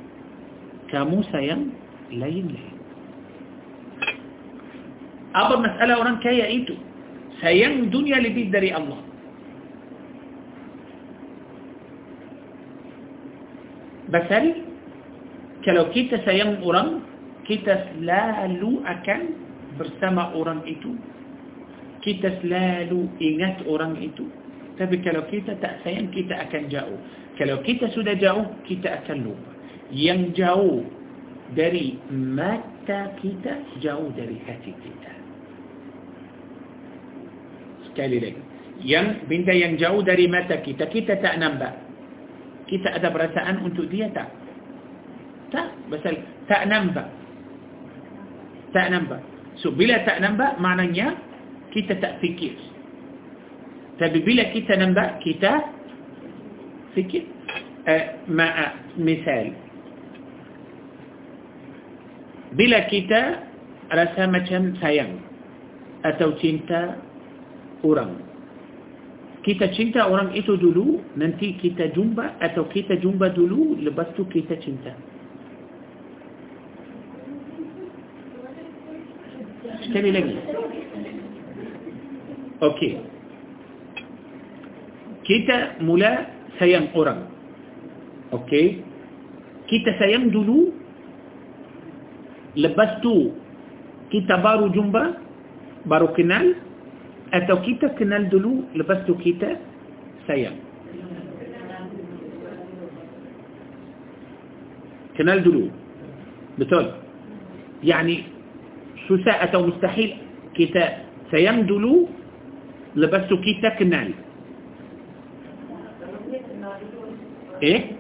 [0.90, 1.70] kamu sayang
[2.10, 2.78] lain-lain.
[5.30, 6.74] Apa masalah orang kaya itu?
[7.38, 8.98] Sayang dunia lebih dari Allah.
[14.10, 14.70] Pasal
[15.62, 17.06] kalau kita sayang orang,
[17.46, 19.20] kita selalu akan
[19.78, 20.98] bersama orang itu.
[22.02, 24.26] Kita selalu ingat orang itu.
[24.80, 26.98] Tapi kalau kita tak sayang, kita akan jauh.
[27.38, 29.49] Kalau kita sudah jauh, kita akan lupa.
[29.90, 30.86] Yang jauh
[31.54, 35.12] dari mata kita jauh dari hati kita.
[37.90, 38.42] Sekali lagi.
[38.80, 41.74] Yang benda yang jauh dari mata kita kita tak nampak.
[42.70, 44.30] Kita ada perasaan untuk dia tak?
[45.50, 46.14] Tak pasal
[46.46, 47.08] tak nampak.
[48.70, 49.20] Tak nampak.
[49.58, 51.18] So bila tak nampak maknanya
[51.74, 52.54] kita tak fikir.
[53.98, 55.66] Tapi bila kita nampak kita
[56.94, 57.26] fikir.
[57.80, 59.56] Uh, ma misal
[62.54, 63.46] bila kita
[63.90, 65.18] rasa macam sayang
[66.02, 66.98] atau cinta
[67.86, 68.26] orang.
[69.40, 74.52] Kita cinta orang itu dulu nanti kita jumpa atau kita jumpa dulu lepas tu kita
[74.60, 74.92] cinta.
[79.80, 80.36] Sekali lagi.
[82.60, 82.92] Okey.
[85.24, 86.28] Kita mula
[86.60, 87.24] sayang orang.
[88.36, 88.84] Okey.
[89.72, 90.79] Kita sayang dulu
[92.58, 93.34] lepas tu
[94.10, 95.18] kita baru jumpa
[95.86, 96.54] baru kenal
[97.30, 99.54] atau kita kenal dulu lepas tu kita
[100.26, 100.58] sayang
[105.14, 105.70] kenal dulu
[106.58, 106.90] betul
[107.86, 108.26] yani
[109.06, 110.18] susah atau mustahil
[110.58, 112.10] kita sayang dulu
[112.98, 114.10] lepas tu kita kenal
[117.62, 117.94] eh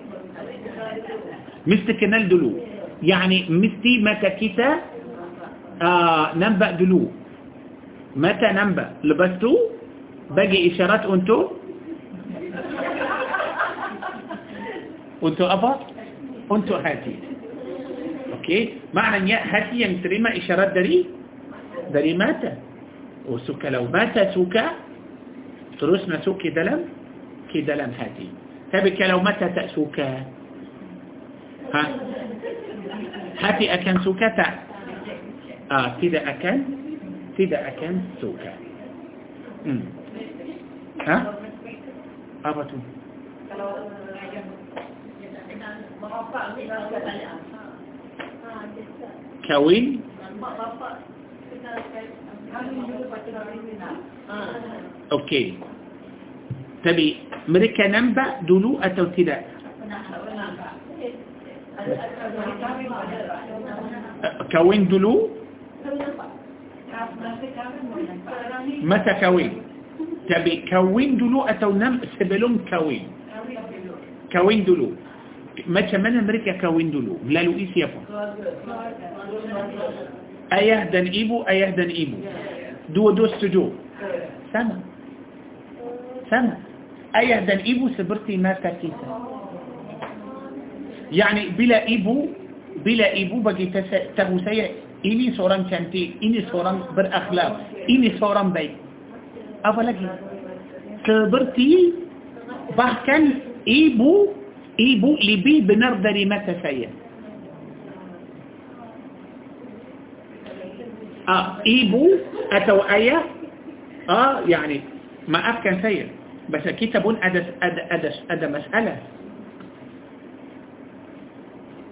[1.68, 2.69] mesti kenal dulu
[3.02, 4.70] يعني مثلي متى كتا
[5.82, 7.08] آه، ننبأ دلو.
[8.16, 9.52] متى ننبأ لبستو؟
[10.30, 11.38] باقي إشارات أنتو؟
[15.24, 15.72] untuk apa?
[16.52, 17.14] untuk hati.
[18.32, 18.60] okay?
[18.94, 21.06] makna hati yang terima isyarat dari
[21.92, 22.52] dari mata?
[23.28, 24.64] pasal kalau mata suka
[25.80, 26.80] terus naik ke dalam?
[27.52, 28.28] ke dalam hati.
[28.72, 30.24] tapi kalau mata tak suka
[31.74, 31.82] ha?
[33.40, 34.46] hati akan tak?
[35.72, 36.58] ah tidak akan.
[37.36, 38.52] tidak akan suka
[41.06, 41.16] ha?
[42.44, 42.78] betul.
[49.48, 50.00] kahwin
[55.12, 55.44] okay.
[56.84, 57.08] tapi
[57.48, 59.59] mereka nampak dulu atau tidak
[64.52, 65.28] kahwin dulu
[68.82, 69.52] متى كوين
[70.28, 73.04] تبي كوين دلو أتو نم سبلون كوين
[74.32, 74.88] كوين دلو
[75.66, 78.00] ما تمنى أمريكا كوين دلو لا لويس يبو
[80.52, 82.16] أيه دن إيبو أيه دن إيبو.
[82.88, 83.70] دو دو سجو
[84.52, 84.80] سامة
[86.30, 86.56] سامة
[87.16, 89.39] أيه دن إيبو سبرتي ما تاكيتا
[91.10, 92.30] Yani bila ibu,
[92.86, 93.70] bila ibu bagi
[94.14, 94.70] tahu saya,
[95.02, 98.78] ini seorang cantik, ini seorang berakhlak, ini seorang baik.
[99.66, 100.06] Apa lagi?
[101.02, 101.68] Seperti
[102.78, 104.32] bahkan ibu,
[104.78, 106.88] ibu lebih benar dari mata saya.
[111.30, 112.18] Ah, ibu
[112.54, 113.22] atau ayah,
[114.10, 114.82] ah, yani
[115.26, 116.06] maafkan saya.
[116.50, 118.98] Kita pun ada ada ada ada masalah.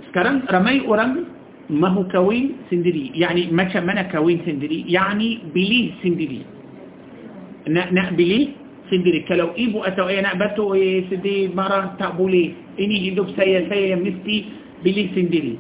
[0.08, 1.28] Sekarang ramai orang
[1.68, 3.12] mahu kawin sendiri.
[3.12, 4.88] Yani macam mana kawin sendiri?
[4.88, 6.40] Yani pilih sendiri.
[7.68, 8.56] Nak nak pilih
[8.88, 9.22] sendiri.
[9.28, 12.56] Kalau ibu atau ayah nak batu, eh, sedih, marah, tak boleh.
[12.80, 14.48] Ini hidup saya, saya yang mesti
[14.80, 15.54] pilih sendiri.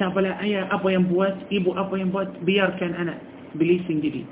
[0.00, 3.20] Tak boleh ayah apa yang buat, ibu apa yang buat, biarkan anak
[3.54, 4.24] pilih sendiri.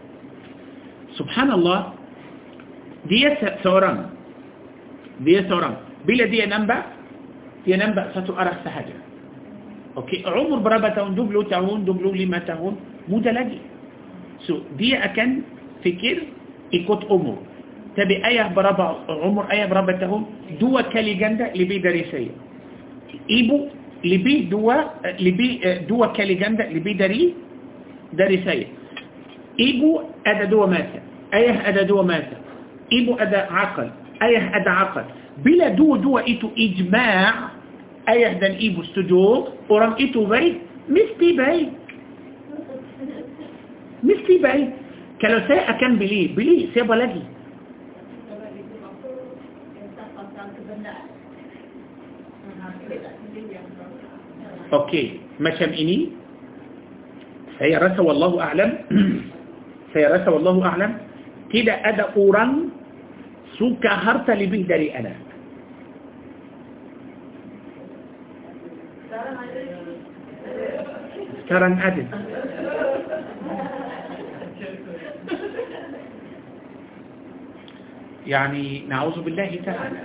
[1.14, 1.92] Subhanallah,
[3.06, 4.10] dia seorang.
[5.22, 5.76] Dia seorang.
[6.08, 6.82] Bila dia nampak,
[7.68, 9.11] dia nampak satu arah sahaja.
[9.92, 11.12] Okey, umur berapa tahun?
[11.12, 12.72] 20 tahun, 25 tahun,
[13.12, 13.60] muda lagi.
[14.48, 15.44] So, dia akan
[15.84, 16.32] fikir
[16.72, 17.36] ikut umur.
[17.92, 20.24] Tapi ayah berapa, umur ayah berapa tahun?
[20.56, 22.32] Dua kali ganda lebih dari saya.
[23.28, 23.58] Ibu
[24.02, 27.36] lebih dua, lebih dua kali ganda lebih dari
[28.16, 28.66] dari saya.
[29.60, 29.90] Ibu
[30.24, 31.00] ada dua mata.
[31.36, 32.36] Ayah ada dua mata.
[32.88, 33.92] Ibu ada akal.
[34.24, 35.04] Ayah ada akal.
[35.44, 37.61] Bila dua-dua itu ijma'
[38.10, 40.58] ayah dan ibu setuju orang itu baik
[40.90, 41.68] mesti baik
[44.02, 44.68] mesti baik
[45.22, 47.22] kalau saya akan beli beli siapa lagi
[54.72, 56.16] Okey, macam ini
[57.60, 58.72] saya rasa wallahu a'lam
[59.92, 60.96] saya rasa wallahu a'lam
[61.52, 62.72] tidak ada orang
[63.60, 65.31] suka harta lebih dari anak
[71.48, 72.06] ترى عدل
[78.26, 79.98] يعني نعوذ بالله تعالى.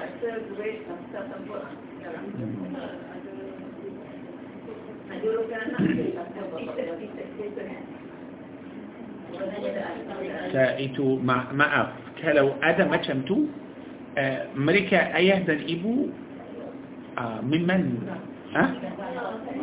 [10.54, 11.90] سائتو ما ما أف
[12.22, 13.38] كلو أدا ما شمتو
[14.58, 16.08] أمريكا أيه ذا الإبو
[17.18, 17.84] آه، من آه؟ من
[18.56, 18.66] ها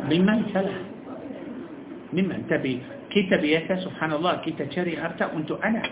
[0.09, 0.94] من من سلام
[2.13, 2.79] ممن تبي.
[3.09, 5.83] كتاب يكا سبحان الله كيتا تشاري هرتا أنت أنا.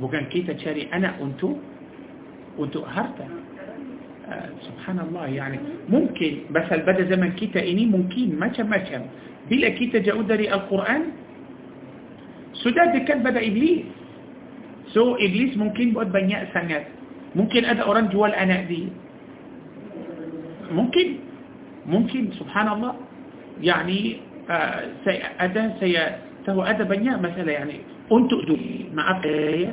[0.00, 1.42] بقان كتا تشاري أنا أنت
[2.58, 3.26] أنت هرتا
[4.24, 5.58] آه، سبحان الله يعني
[5.88, 8.98] ممكن بس البدا زمن كتا إني ممكن ماشا ماشا
[9.50, 11.02] Bila kita jauh dari القرآن.
[12.54, 13.84] Sudah dekat pada إبليس.
[14.96, 16.86] so so, إبليس mungkin pakai banyak senjata
[17.36, 18.88] mungkin ada orang jual anak dia.
[20.72, 21.08] mungkin.
[21.86, 22.92] mungkin سبحان الله.
[23.60, 24.16] يعني
[24.48, 27.80] يعني saya ada saya tahu ada banyak masalah يعني
[28.12, 28.56] untuk tu
[28.92, 29.72] maaf saya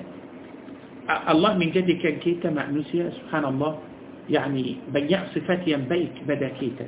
[1.28, 3.76] Allah menjadikan kita manusia subhanallah
[4.32, 6.86] يعني banyak sifat yang baik pada kita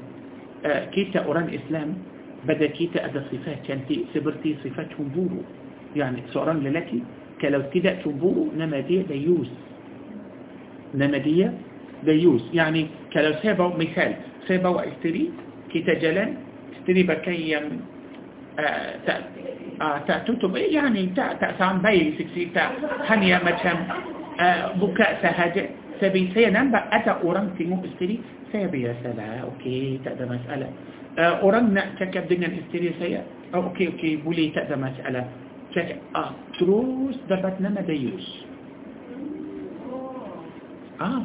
[0.95, 1.99] kita orang Islam
[2.47, 5.43] pada kita ada sifat cantik seperti sifat cemburu
[5.91, 7.03] yani seorang lelaki
[7.43, 9.51] kalau tidak cemburu nama dia dayus
[10.95, 11.51] nama dia
[12.07, 14.15] dayus yani kalau saya bawa misal
[14.47, 15.31] saya bawa isteri
[15.71, 16.42] kita jalan
[16.84, 17.61] تشتري بكيا
[18.59, 18.95] آه،
[19.81, 22.65] آه، تأتوتم يعني تأسان بيل سكسيتا
[23.07, 23.79] هنيا مجم
[24.39, 25.65] آه، بكاء سهجة
[26.01, 28.19] سبي سينام بأتا أوران تيمو استري
[28.53, 30.67] سبي يا سلا أوكي تأدى مسألة.
[31.19, 33.23] أوران نأتك بدنا استري سيا
[33.55, 35.23] أوكي أوكي بولي تأدى مسألة.
[35.75, 38.27] تك آه تروس دبت نما ديوس.
[41.01, 41.23] آه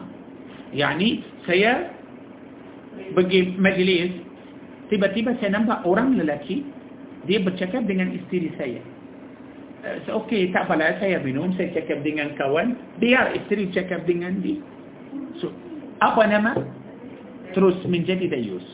[0.74, 1.90] يعني سيا
[3.16, 4.27] بقي مجلس
[4.88, 6.64] tiba-tiba saya nampak orang lelaki,
[7.24, 8.80] dia bercakap dengan isteri saya.
[9.78, 14.58] Uh, Okey, tak apalah, saya minum, saya cakap dengan kawan, biar isteri cakap dengan dia.
[15.38, 15.54] So,
[16.02, 16.58] apa nama?
[17.54, 18.66] Terus menjadi dayus.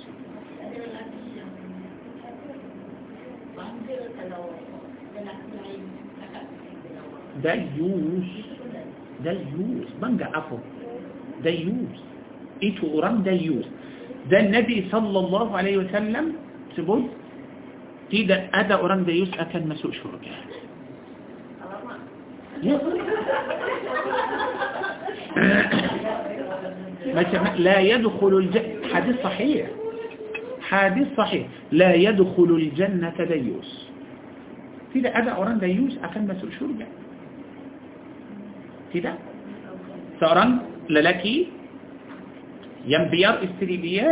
[7.44, 8.28] Dayus.
[9.20, 9.88] Dayus.
[10.00, 10.56] Bangga apa?
[11.44, 11.96] Dayus.
[12.64, 13.68] Itu orang dayus.
[14.30, 16.32] ده النبي صلى الله عليه وسلم
[16.76, 17.06] سبب
[18.10, 20.30] تيدا أدى أوران بيوس أكن مسوء شركة
[27.58, 29.66] لا يدخل الجنة حديث صحيح.
[30.60, 31.46] حديث صحيح.
[31.72, 33.88] لا يدخل الجنة ديوس
[34.92, 36.86] تيدا أدا أوران بيوس أكن مسوء شركة
[38.92, 39.14] تيدا
[40.20, 40.58] سأران
[40.90, 41.46] للكي
[42.84, 44.08] yang biar isteri dia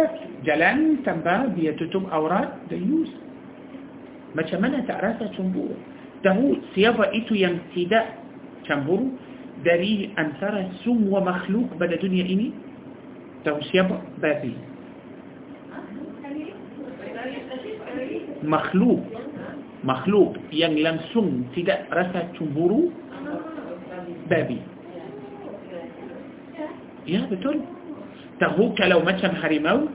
[0.48, 3.08] jalan tanpa dia tutup aurat dayus
[4.32, 5.76] macam mana tak rasa cemburu
[6.24, 8.16] tahu siapa itu yang tidak
[8.64, 9.12] cemburu
[9.60, 12.50] dari antara semua makhluk pada dunia ini
[13.44, 14.56] tahu siapa babi
[18.40, 19.04] makhluk
[19.84, 22.88] makhluk yang langsung tidak rasa cemburu
[24.32, 24.58] babi
[27.04, 27.60] ya betul
[28.42, 29.86] tahu kalau macam harimau?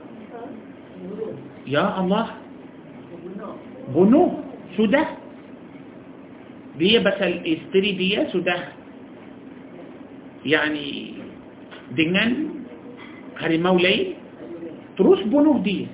[1.68, 2.40] Ya Allah.
[3.92, 4.40] Bunuh.
[4.72, 5.20] Sudah.
[6.80, 8.72] Dia pasal isteri dia sudah.
[10.48, 11.20] Yani
[11.92, 12.56] dengan
[13.36, 14.16] harimau lain
[14.96, 15.84] terus bunuh dia.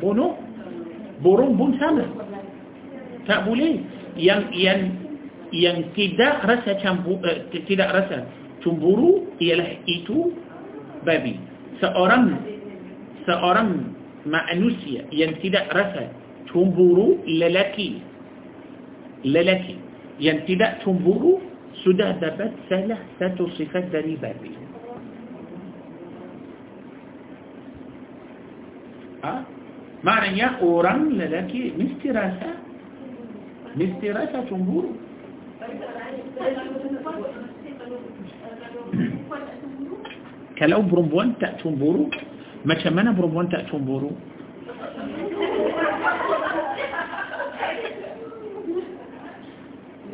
[0.00, 0.40] Bunuh.
[1.20, 2.08] Burung pun sama.
[3.28, 3.84] Tak boleh.
[4.16, 4.80] Yang yang
[5.52, 8.24] yang tidak rasa campur uh, tidak rasa
[8.62, 10.34] cemburu ialah itu
[11.02, 11.49] babi
[11.80, 12.24] seorang
[13.24, 13.68] seorang
[14.28, 16.12] manusia yang tidak rasa
[16.52, 18.04] cemburu lelaki
[19.24, 19.80] lelaki
[20.20, 21.40] yang tidak cemburu
[21.80, 24.52] sudah dapat salah satu sifat dari babi
[29.24, 29.44] ha?
[30.04, 32.50] maknanya orang lelaki mesti rasa
[33.76, 34.92] mesti rasa cemburu
[40.60, 42.10] kalau perempuan tak cemburu?
[42.68, 44.10] macam mana perempuan tak cemburu?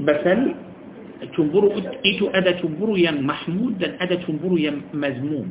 [0.06, 0.40] pasal
[1.36, 1.68] cemburu
[2.06, 5.48] itu ada cemburu yang محمود أدا تنبرو يم مزموم.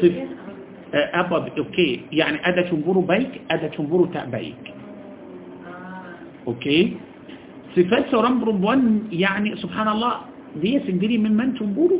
[0.00, 0.14] صف
[0.94, 1.90] آه، apa okay.
[2.12, 4.64] يعني ada cemburu baik ada cemburu tak baik.
[6.46, 6.80] okay.
[7.76, 10.12] sifat seorang perempuan يعني سبحان الله
[10.62, 11.98] dia sendiri memang memang cemburu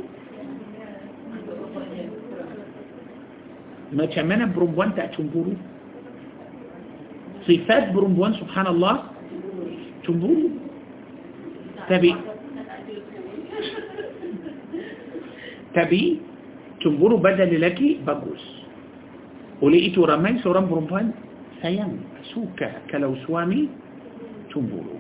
[3.95, 5.57] mana perempuan tak cemburu?
[7.49, 9.09] Sifat perempuan subhanallah
[10.05, 10.53] cemburu.
[11.89, 12.13] Tapi
[15.73, 16.21] Tapi
[16.83, 18.41] cemburu pada lelaki bagus.
[19.63, 21.11] Oleh itu ramai seorang perempuan
[21.63, 21.99] sayang,
[22.31, 23.67] suka kalau suami
[24.51, 24.99] cemburu.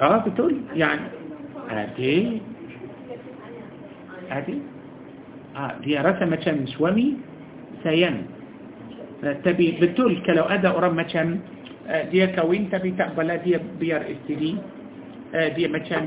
[0.00, 0.64] Ah betul?
[0.72, 1.12] Yang
[1.68, 2.14] ada
[4.30, 4.54] ada
[5.56, 7.16] آه، هي رسمة شمي
[7.82, 8.16] سين
[9.24, 11.38] آه، تبي بتقول كلو أدا أرمة آه، شم
[12.10, 14.52] دي كوين تبي تقبلها دي بير استدي
[15.56, 16.04] دي مثلا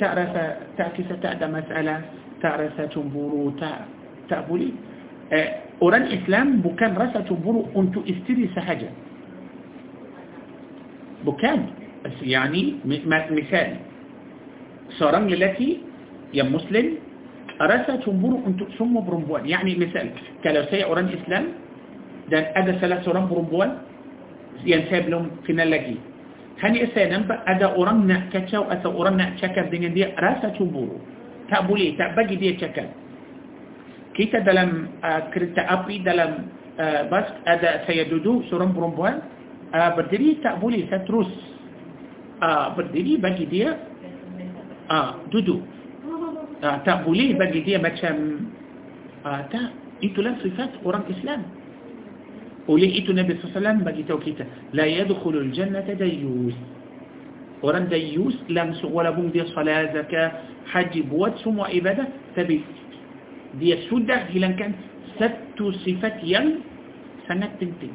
[0.00, 0.32] تعرف
[0.78, 1.96] تعكس تأدى مسألة
[2.42, 3.52] تعرف تنبورو
[4.28, 4.70] تقبلي
[5.82, 8.90] أوران إسلام بكان رسا تنبورو أنتو استدي سحجة
[11.26, 11.60] بكان
[12.22, 12.74] يعني
[13.30, 13.76] مثال.
[14.98, 15.80] سورم للتي
[16.34, 16.86] يا مسلم
[17.68, 20.08] rasa cemburu untuk semua perempuan yani misal
[20.42, 21.54] kalau saya orang Islam
[22.30, 23.82] dan ada salah seorang perempuan
[24.62, 25.98] yang saya belum kenal lagi
[26.62, 30.94] hanya saya nampak ada orang nak kacau atau orang nak cakap dengan dia rasa cemburu.
[31.50, 32.86] Tak boleh, tak bagi dia cakap.
[34.14, 36.46] Kita dalam uh, kereta api, dalam
[36.78, 39.26] uh, bas, ada saya duduk, seorang perempuan,
[39.74, 41.26] uh, berdiri tak boleh, saya terus
[42.38, 43.74] uh, berdiri bagi dia
[44.86, 45.66] uh, duduk.
[46.62, 48.46] Uh, tak boleh bagi dia macam,
[49.26, 51.42] uh, tak, itulah sifat orang Islam.
[52.70, 56.54] Oleh itu Nabi SAW bagi tahu kita, la yadkhulul jannata dayyus.
[57.66, 60.30] Orang dayyus langsung walaupun dia salat, zakat,
[60.70, 62.06] haji, buat semua ibadah,
[62.38, 62.62] tapi
[63.58, 64.78] dia sudah hilangkan
[65.18, 66.62] satu sifat yang
[67.26, 67.90] sangat penting.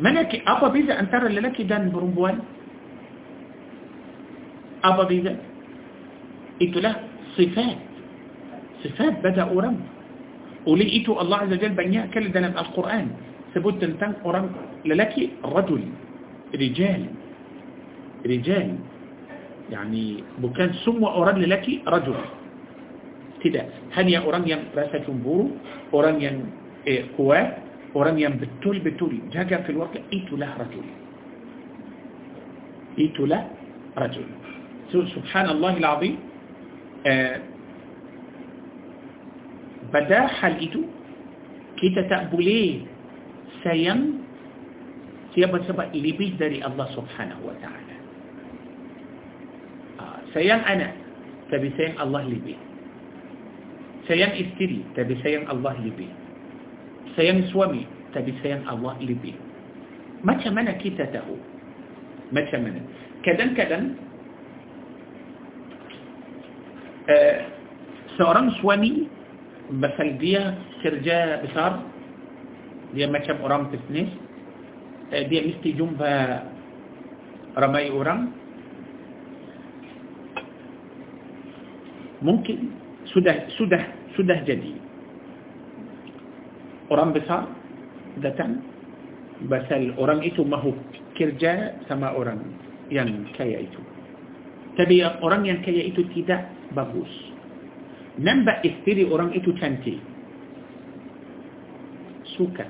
[0.00, 2.40] Mana apa beza antara lelaki dan perempuan?
[4.82, 5.51] Apa beza?
[6.60, 7.00] Itulah
[7.38, 7.76] sifat.
[8.84, 9.80] Sifat pada orang.
[10.68, 13.10] Oleh itu Allah Azza Jal banyak kali dalam Al-Quran
[13.52, 14.48] sebut tentang orang
[14.84, 15.82] lelaki rajul,
[16.56, 17.02] rijal.
[18.24, 18.78] Rijal.
[19.70, 22.18] Yani bukan semua orang lelaki rajul.
[23.42, 23.94] Tidak.
[23.98, 25.58] Hanya orang yang rasa cemburu,
[25.90, 26.36] orang yang
[26.86, 27.58] eh, kuat,
[27.96, 30.86] orang yang betul-betul jaga keluarga, itulah rajul.
[32.94, 33.42] Itulah
[33.98, 34.28] rajul.
[34.94, 36.20] So, subhanallah al-azim,
[37.06, 37.36] eh,
[39.92, 40.88] pada hal itu,
[41.76, 42.86] kita tak boleh
[43.66, 44.22] sayang
[45.36, 47.92] siapa sebab lebih dari Allah subhanahu wa ta'ala.
[50.32, 50.96] sayang anak,
[51.52, 52.56] tapi sayang Allah lebih.
[54.08, 56.08] Sayang istri, tapi sayang Allah lebih.
[57.14, 57.84] Sayang suami,
[58.16, 59.36] tapi sayang Allah lebih.
[60.24, 61.36] Macam mana kita tahu?
[62.32, 62.80] Macam mana?
[63.22, 64.00] Kadang-kadang
[67.08, 67.36] uh,
[68.18, 69.08] seorang suami
[69.80, 71.82] pasal dia kerja besar,
[72.92, 74.10] dia macam orang bisnis,
[75.14, 76.12] uh, dia mesti jumpa
[77.56, 78.32] ramai orang,
[82.22, 82.72] mungkin
[83.10, 83.82] sudah sudah
[84.14, 84.72] sudah jadi.
[86.92, 87.48] Orang besar
[88.20, 88.60] datang
[89.48, 90.76] pasal orang itu mahu
[91.16, 92.40] kerja sama orang
[92.92, 93.80] yang kaya itu.
[94.76, 97.08] Tapi orang yang kaya itu tidak bagus.
[98.20, 99.96] Nampak istri orang itu cantik.
[102.36, 102.68] Suka.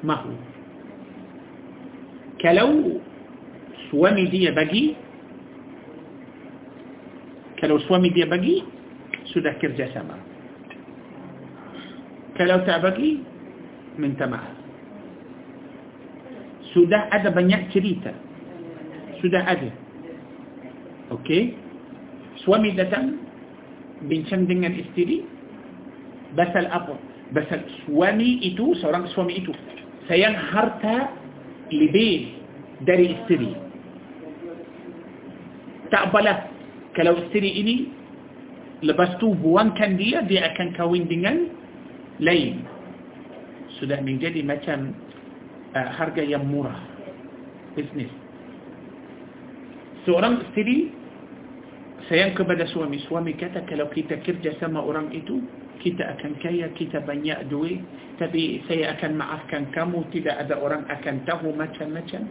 [0.00, 0.32] Mahu.
[2.40, 2.98] Kalau
[3.92, 4.96] suami dia bagi
[7.60, 8.58] kalau suami dia bagi
[9.30, 10.18] sudah kerjasama
[12.34, 13.22] kalau tak bagi
[14.00, 14.56] minta maaf.
[16.72, 18.10] Sudah ada banyak cerita.
[19.20, 19.68] Sudah ada.
[21.12, 21.61] Okey
[22.42, 23.18] suami datang
[24.06, 25.26] bincang dengan istri
[26.34, 26.98] pasal apa?
[27.32, 29.52] Pasal suami itu seorang suami itu.
[30.10, 31.14] Sayang harta
[31.72, 32.36] lebih
[32.82, 33.54] dari istri
[35.92, 36.48] tak balas
[36.96, 37.92] kalau istri ini
[38.80, 41.52] lepas tu buangkan dia dia akan kahwin dengan
[42.18, 42.64] lain.
[43.80, 44.96] Sudah menjadi macam
[45.76, 46.80] uh, harga yang murah.
[47.76, 48.10] Bisnis
[50.04, 50.90] seorang istri
[52.10, 55.42] sayang kepada suami suami kata kalau kita kerja sama orang itu
[55.82, 57.82] kita akan kaya kita banyak duit
[58.18, 62.26] tapi saya akan maafkan kamu tidak ada orang akan tahu macam-macam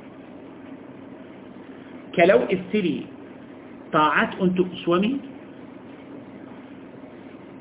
[2.16, 3.08] kalau istri
[3.96, 5.20] taat untuk suami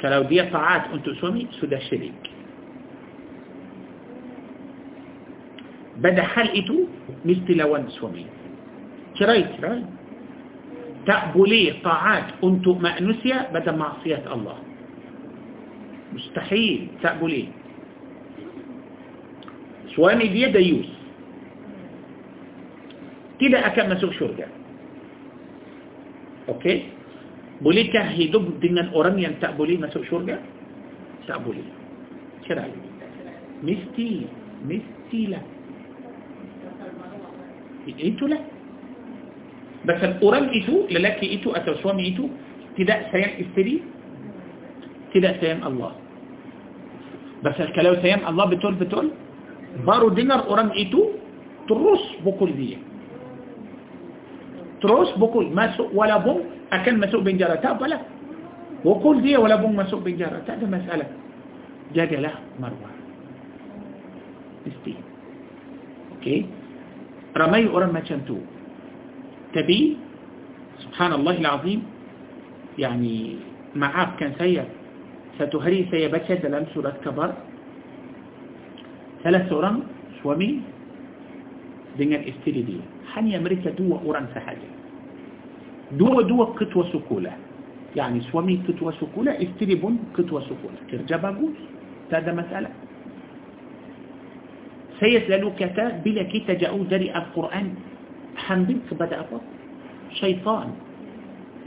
[0.02, 2.16] kalau dia taat untuk suami sudah syirik
[6.00, 6.88] pada hal itu
[7.22, 8.24] mesti lawan suami
[9.18, 9.99] cerai cerai
[11.06, 14.58] تعبوا ليه طاعات أنتم مانوسيا بدل معصية الله.
[16.12, 17.28] مستحيل تعبوا
[19.96, 21.00] سواني دي ديوس.
[23.40, 24.46] كده أكاد مسوك شرجة
[26.48, 26.82] أوكي؟
[27.60, 30.38] بوليكا هيدوب دينا الأورانيا تعبوا ليه مسوك شرجة
[31.28, 31.72] تعبوا ليه
[32.48, 32.64] كرا
[33.62, 34.26] مستيل
[34.64, 35.42] مستيلة
[38.04, 38.59] إنتو لأ.
[39.88, 42.28] Pasal orang itu, lelaki itu atau suami itu
[42.76, 43.80] tidak sayang istri,
[45.16, 45.96] tidak sayang Allah.
[47.40, 49.16] Pasal kalau sayang Allah betul-betul,
[49.88, 51.16] baru dengar orang itu,
[51.64, 52.76] terus pukul dia.
[54.80, 58.00] terus bukul masuk walaupun akan masuk penjara tak apalah
[58.80, 61.08] bukul dia walaupun masuk penjara tak ada masalah
[61.92, 62.92] jagalah marwah
[64.64, 64.96] mesti
[66.18, 66.48] okey
[67.36, 68.40] ramai orang macam tu
[69.50, 69.98] tapi
[70.86, 71.82] subhanallah alazim
[72.78, 73.40] yani
[73.74, 74.66] maafkan saya
[75.38, 77.34] satu hari saya baca dalam surat kabar
[79.22, 79.84] salah seorang
[80.22, 80.62] suami
[81.98, 82.82] dengan istri dia
[83.18, 84.70] hanya mereka dua orang sahaja
[85.98, 87.34] dua-dua ketua sekolah
[87.98, 91.58] yani suami ketua sekolah istri pun ketua sekolah kerja bagus
[92.06, 92.72] tak ada masalah
[95.02, 97.89] saya selalu kata bila kita jauh dari Al-Quran
[98.36, 99.38] hampir kepada apa?
[100.18, 100.74] syaitan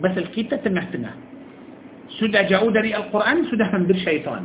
[0.04, 1.16] pasal kita tengah-tengah
[2.20, 4.44] sudah jauh dari Al-Quran sudah hampir syaitan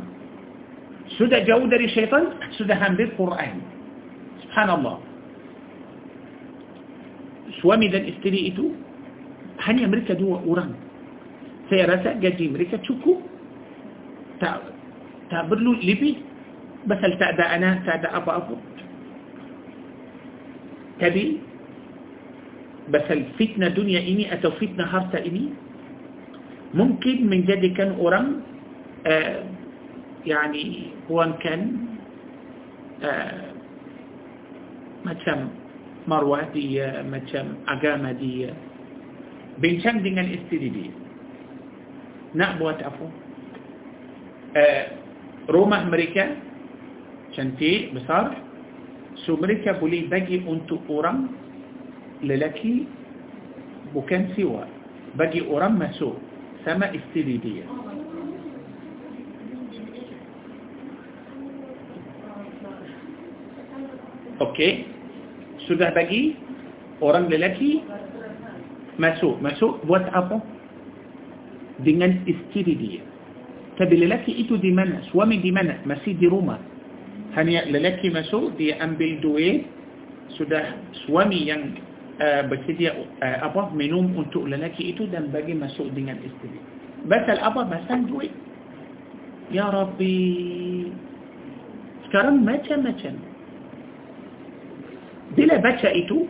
[1.19, 3.59] sudah jauh dari syaitan sudah hampir Quran
[4.47, 5.03] subhanallah
[7.59, 8.71] suami dan istri itu
[9.67, 10.71] hanya mereka dua orang.
[11.67, 13.19] Saya rasa gaji mereka cukup
[14.39, 14.63] tak
[15.29, 16.23] tak perlu lebih
[16.87, 18.55] pasal tak ada anak tak ada apa-apa
[20.97, 21.43] tapi
[22.89, 25.53] pasal fitnah dunia ini atau fitnah harta ini
[26.73, 28.41] mungkin menjadikan orang
[29.05, 29.41] uh,
[30.25, 31.89] yani puankan
[33.01, 33.45] uh,
[35.05, 35.53] macam
[36.05, 38.53] marwah dia macam agama dia
[39.61, 40.93] bincang dengan isteri dia
[42.33, 43.07] nak buat apa
[44.53, 44.85] uh,
[45.49, 46.37] rumah mereka
[47.33, 48.37] cantik besar
[49.25, 51.48] so mereka boleh bagi untuk orang
[54.35, 54.67] siwa
[55.15, 56.15] bagi orang masuk
[56.67, 57.65] sama isteri dia
[64.39, 64.87] Okey.
[65.67, 66.39] Sudah bagi
[67.03, 67.83] orang lelaki
[68.95, 69.35] masuk.
[69.43, 70.39] Masuk buat apa?
[71.83, 73.03] Dengan isteri dia.
[73.75, 75.03] Tapi lelaki itu di mana?
[75.11, 75.79] Suami di mana?
[75.83, 76.59] Masih di rumah.
[77.35, 79.67] Hanya lelaki masuk, dia ambil duit.
[80.39, 80.75] Sudah
[81.07, 81.75] suami yang
[82.19, 86.59] uh, bersedia uh, apa minum untuk lelaki itu dan bagi masuk dengan isteri.
[87.07, 87.65] Basal apa?
[87.65, 88.31] Basal duit.
[89.49, 90.91] Ya Rabbi.
[92.05, 93.29] Sekarang macam-macam.
[95.37, 96.25] bila baca itu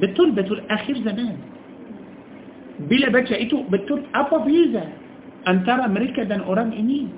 [0.00, 1.36] betul-betul akhir zaman
[2.88, 4.88] bila baca itu betul apa beza
[5.44, 7.12] antara mereka dan orang ini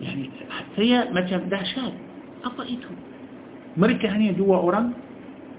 [0.00, 0.32] يعني
[0.72, 1.92] saya macam dahsyat
[2.46, 2.88] apa itu
[3.76, 4.96] mereka hanya dua orang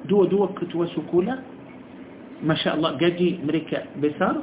[0.09, 1.35] dua dua ketua sekolah
[2.43, 4.35] ما شاء الله gaji mereka besar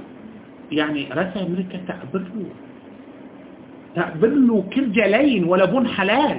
[0.72, 2.51] يعني rasa mereka tak bolehlah tak
[3.94, 6.38] bolehlah kerja lain walaupun halal.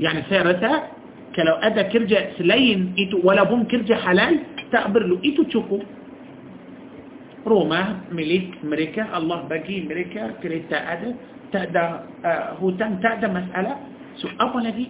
[0.00, 0.72] يعني serta
[1.36, 2.80] kalau ada kerja lain
[3.24, 4.34] walaupun kerja halal
[4.72, 5.78] tak bolehlah itu cukup.
[7.46, 7.82] rumah
[8.12, 11.10] milik mereka Allah bagi mereka kereta ada tak
[11.52, 11.84] ada
[12.24, 13.74] آه، هو tak ada masalah.
[14.20, 14.86] soal apa lagi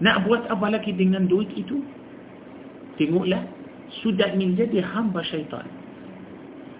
[0.00, 1.76] nak buat apa lagi dengan duit itu
[2.96, 3.44] tengoklah
[4.02, 5.64] sudah menjadi hamba syaitan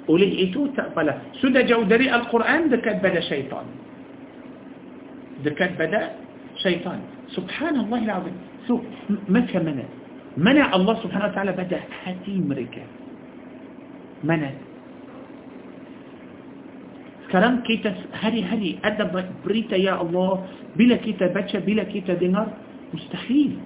[0.07, 3.67] oleh itu tak apalah sudah jauh dari Al-Quran dekat pada syaitan
[5.43, 6.15] dekat pada
[6.63, 7.03] syaitan
[7.35, 8.37] subhanallah العظيم
[8.67, 8.81] so
[9.27, 9.85] macam mana
[10.37, 12.85] mana Allah subhanahu wa ta'ala pada hati mereka
[14.23, 14.53] mana
[17.27, 19.11] sekarang kita hari-hari ada
[19.43, 20.47] berita ya Allah
[20.79, 22.55] bila kita baca bila kita dengar
[22.95, 23.59] mustahil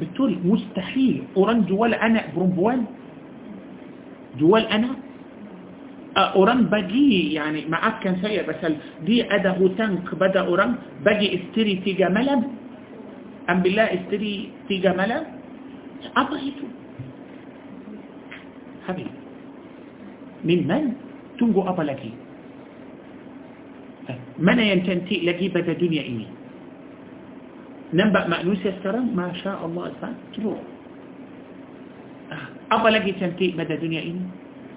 [0.00, 1.22] بتقول مستحيل.
[1.36, 2.84] أوران جوال أنا برومبوان
[4.38, 4.88] جوال أنا؟
[6.16, 8.62] أوران بجي يعني معاك كان سيء بس
[9.04, 10.74] دي أده تنك بدا أوران.
[11.04, 12.42] بجي استري تيجا ملم
[13.50, 15.22] أم بالله استري في ملم
[16.16, 16.68] أبغيته.
[18.88, 19.10] حبيبي.
[20.44, 20.84] من من؟
[21.38, 22.12] تنجو أبا لكي
[24.08, 24.20] طيب.
[24.38, 26.35] من ينتنتي لكي بدا دنيا إيمي
[27.94, 29.94] nampak manusia sekarang Masya Allah
[30.34, 30.58] cuba
[32.66, 34.26] apa lagi cantik pada dunia ini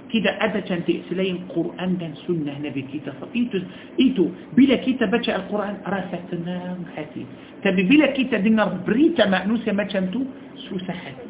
[0.10, 3.62] tidak ada cantik selain Quran dan sunnah Nabi kita itu
[3.98, 7.26] itu bila kita baca Al-Quran rasa tenang hati
[7.66, 10.26] tapi bila kita dengar berita manusia macam tu
[10.70, 11.30] susah hati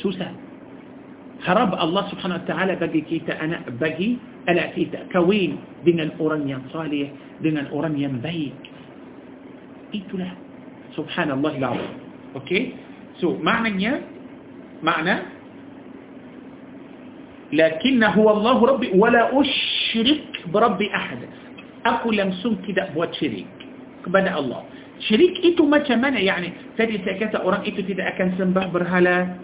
[0.00, 0.32] susah
[1.44, 4.16] harap Allah subhanahu wa ta'ala bagi kita anak bagi
[4.48, 7.12] anak kita kawin dengan orang yang salih
[7.44, 8.56] dengan orang yang baik
[10.04, 10.32] itulah
[10.92, 11.92] subhanallah al-azim
[12.36, 12.76] okay
[13.22, 14.02] so maknanya
[14.84, 15.36] makna
[17.46, 21.20] لكن هو الله ربي ولا أشرك بربي أحد
[21.86, 22.10] أكو
[23.22, 23.56] شريك
[24.02, 24.62] kepada Allah
[25.02, 29.34] syirik itu macam mana yani tadi saya kata orang itu tidak akan sembah berhala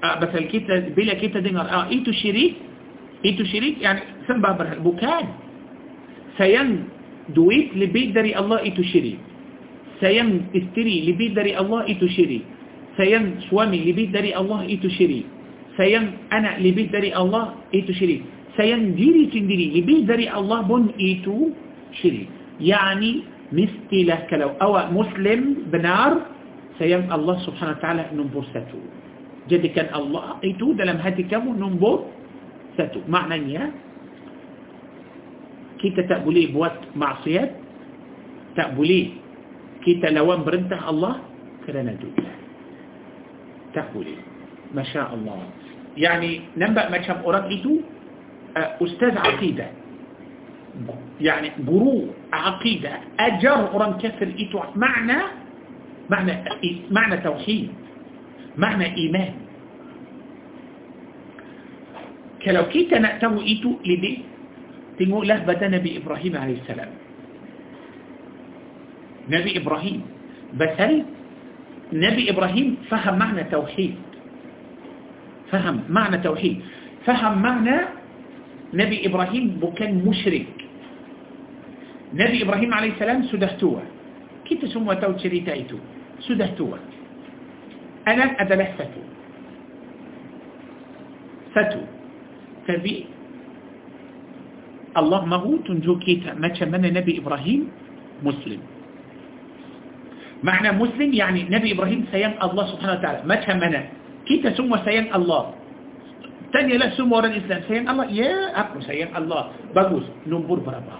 [0.00, 2.56] uh, pasal kita bila kita dengar ah, itu syirik
[3.26, 5.24] itu syirik yani sembah berhala bukan
[6.40, 6.86] sayang
[7.34, 9.18] duit lebih dari Allah itu syirik
[10.02, 12.40] sayang isteri lebih dari Allah itu syirik
[12.98, 15.20] sayang suami lebih dari Allah itu syirik
[15.78, 16.04] sayang
[16.34, 18.18] anak lebih dari Allah itu syirik
[18.58, 22.24] sayang diri sendiri lebih dari Allah pun itu syirik
[22.60, 23.12] يعني
[23.52, 26.12] mestilah kalau awak مسلم benar
[26.82, 28.80] sayang الله سبحانه وتعالى nombor satu.
[29.50, 31.96] jadikan Allah itu dalam hati kamu nombor
[32.78, 33.00] satu.
[33.08, 33.64] maknanya
[35.78, 37.52] kita tak boleh buat maksiat
[38.56, 39.21] tak boleh
[39.82, 41.22] kita lawan perintah Allah
[41.66, 42.32] kerana dunia
[43.74, 44.18] tak boleh
[44.72, 45.42] Masya Allah
[45.92, 47.84] يعني nampak macam orang itu
[48.56, 49.66] ustaz akidah
[51.20, 55.18] يعني guru akidah ajar orang kafir itu makna
[56.08, 56.32] makna
[56.88, 57.68] makna توحيد
[58.56, 59.32] معنى إيمان
[62.42, 64.26] kalau kita nak tahu itu lebih
[64.98, 66.02] tengoklah badan Nabi
[69.28, 70.00] نبي إبراهيم.
[70.54, 71.04] بس هل
[71.92, 73.94] نبي إبراهيم فهم معنى توحيد؟
[75.50, 76.56] فهم معنى توحيد.
[77.06, 77.76] فهم معنى
[78.74, 80.52] نبي إبراهيم بكان مشرك.
[82.14, 83.82] نبي إبراهيم عليه السلام سدهتوه.
[84.44, 85.78] كيف سموا تاو تشريتايتو
[86.20, 86.78] سدهتوه.
[88.08, 89.02] أنا أدلة فتو.
[91.54, 91.82] فتو.
[92.66, 92.96] فبي
[94.96, 97.60] الله مغوت جو كيتا ما كان نبي إبراهيم
[98.22, 98.71] مسلم.
[100.42, 103.20] معنى مسلم يعني نبي إبراهيم سيان الله سبحانه وتعالى.
[103.22, 103.80] ما تهمنا
[104.26, 105.42] كيف سمو سيان الله.
[106.50, 107.60] تاني لا سمو وراء الإسلام.
[107.70, 108.06] سيان الله.
[108.10, 109.42] يا أقو سيان الله.
[109.70, 110.98] tapi nombor berapa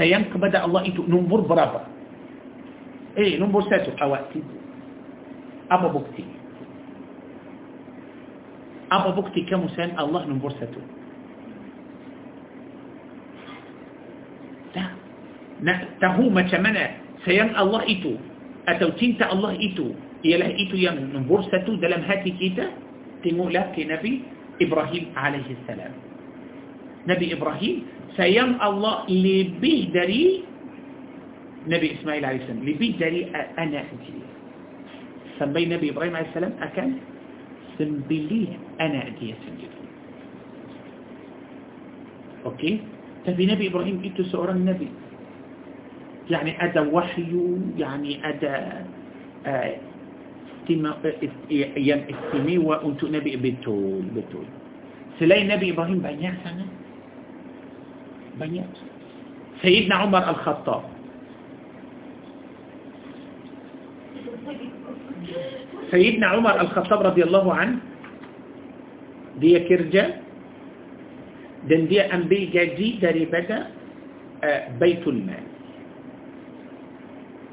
[0.00, 1.82] sayang kepada Allah itu nombor berapa
[3.20, 3.92] إيه nombor satu.
[4.00, 4.40] حواتي
[5.68, 6.24] apa bukti
[8.88, 10.80] apa bukti kamu sayang Allah nombor satu.
[15.62, 18.18] Nak tahu macam mana sayang Allah itu
[18.66, 22.70] atau cinta Allah itu ialah itu yang nombor satu dalam hati kita
[23.26, 24.22] tengoklah ke Nabi
[24.58, 25.94] Ibrahim alaihi salam
[27.06, 30.46] Nabi Ibrahim sayang Allah lebih dari
[31.66, 33.26] Nabi Ismail alaihi salam lebih dari
[33.58, 34.26] anak dia
[35.38, 36.88] sampai Nabi Ibrahim alaihi salam akan
[37.78, 39.82] sembelih anak dia sendiri
[42.46, 42.82] okey
[43.22, 45.01] tapi Nabi Ibrahim itu seorang Nabi
[46.30, 47.26] يعني أدى وحي
[47.78, 48.56] يعني أدى
[49.46, 49.76] آه،
[51.76, 54.46] يم استمي وأنت نبي بتول بتول
[55.18, 56.66] سلين نبي إبراهيم بنيا سنة؟
[58.40, 58.64] بنيا
[59.62, 60.82] سيدنا عمر الخطاب.
[65.90, 67.76] سيدنا عمر الخطاب رضي الله عنه
[69.38, 70.06] دي كرجة
[71.68, 73.58] دن دي أنبي جديد دربدا
[74.44, 75.51] آه، بيت المال.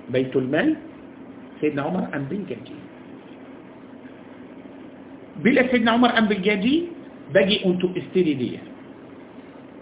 [0.10, 0.76] بيت المال
[1.62, 2.80] سيدنا عمر ambil gaji
[5.44, 6.76] bila سيدنا عمر ambil gaji
[7.34, 8.58] bagi untuk isteri dia.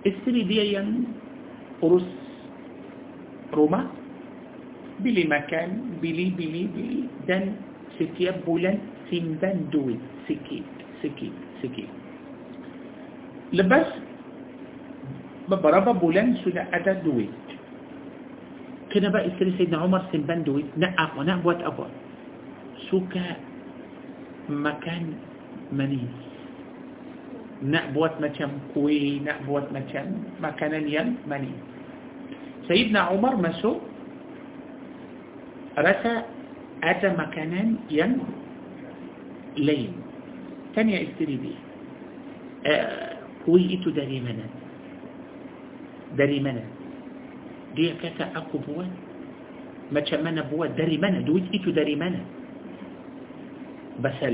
[0.07, 0.89] isteri dia yang
[1.83, 2.11] urus
[3.53, 3.87] rumah.
[4.99, 6.99] beli makan beli beli beli.
[7.27, 7.55] dan
[7.95, 8.77] setiap bulan
[9.09, 9.95] simpan duit
[10.27, 10.67] sikit
[11.01, 11.91] sikit sikit.
[13.53, 13.89] lepas
[15.47, 17.27] ببربا بولن سنة أدى دوي
[18.93, 21.89] كنا بقى يسري سيدنا عمر سنبندوي نقع ونقع بوات أبوة
[22.91, 23.25] سوكا
[24.49, 25.13] مكان
[25.71, 26.15] منيس
[27.63, 30.07] نقع بوات مكان كوي نقع بوات مكان
[30.39, 31.59] مكان ين منيس
[32.67, 33.79] سيدنا عمر ما مسو
[35.79, 36.13] رسى
[36.83, 38.11] أتا مكان ين
[39.57, 39.91] لين
[40.75, 41.53] تانية إستري بي.
[42.65, 44.45] آه، كوي إتو داري منا
[46.17, 46.76] داري منا
[47.77, 48.89] dia kata aku buat
[49.93, 52.19] macam mana buat dari mana duit itu dari mana
[54.01, 54.33] basal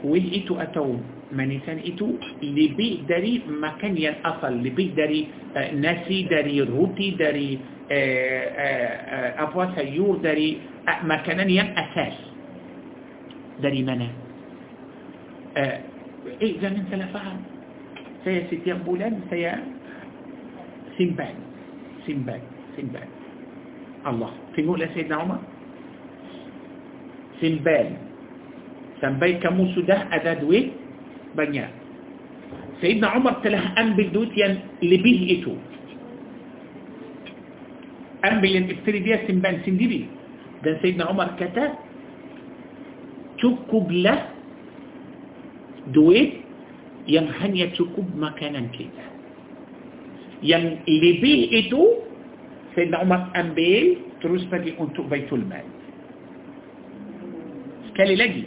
[0.00, 1.00] kuih itu atau
[1.30, 7.56] manisan itu lebih dari makan yang asal lebih dari uh, nasi dari roti dari
[7.90, 12.16] uh, uh, uh, apa sayur dari uh, makanan yang asas
[13.60, 14.08] dari mana
[15.54, 15.76] uh,
[16.40, 17.38] eh jangan salah faham
[18.24, 19.60] saya setiap bulan saya
[20.96, 21.49] simpan
[22.06, 22.42] سنباد
[22.76, 23.08] سنباد
[24.06, 25.38] الله في مولى سيدنا عمر
[27.40, 27.88] سنباد
[29.00, 29.56] سنباد كم
[29.88, 30.66] ده أداد ويه
[31.36, 31.68] بنيا
[32.80, 33.92] سيدنا عمر تلاه أم
[34.82, 35.54] اللي بيه إتو
[38.24, 40.00] أم بالين ابتري بيه سنبان سنديبي
[40.64, 41.70] ده سيدنا عمر كتب
[43.40, 44.18] تكب له
[45.94, 46.32] دويت
[47.08, 49.04] ينهن يتكب مكانا كده
[50.40, 52.00] yang lebih itu
[52.72, 55.64] Sayyidina Umar ambil terus bagi untuk Baitul Mal
[57.92, 58.44] sekali lagi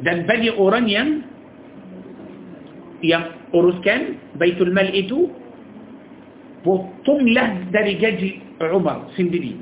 [0.00, 1.08] dan bagi orang yang
[3.04, 5.28] yang uruskan Baitul Mal itu
[6.64, 8.30] potonglah dari gaji
[8.72, 9.60] Umar sendiri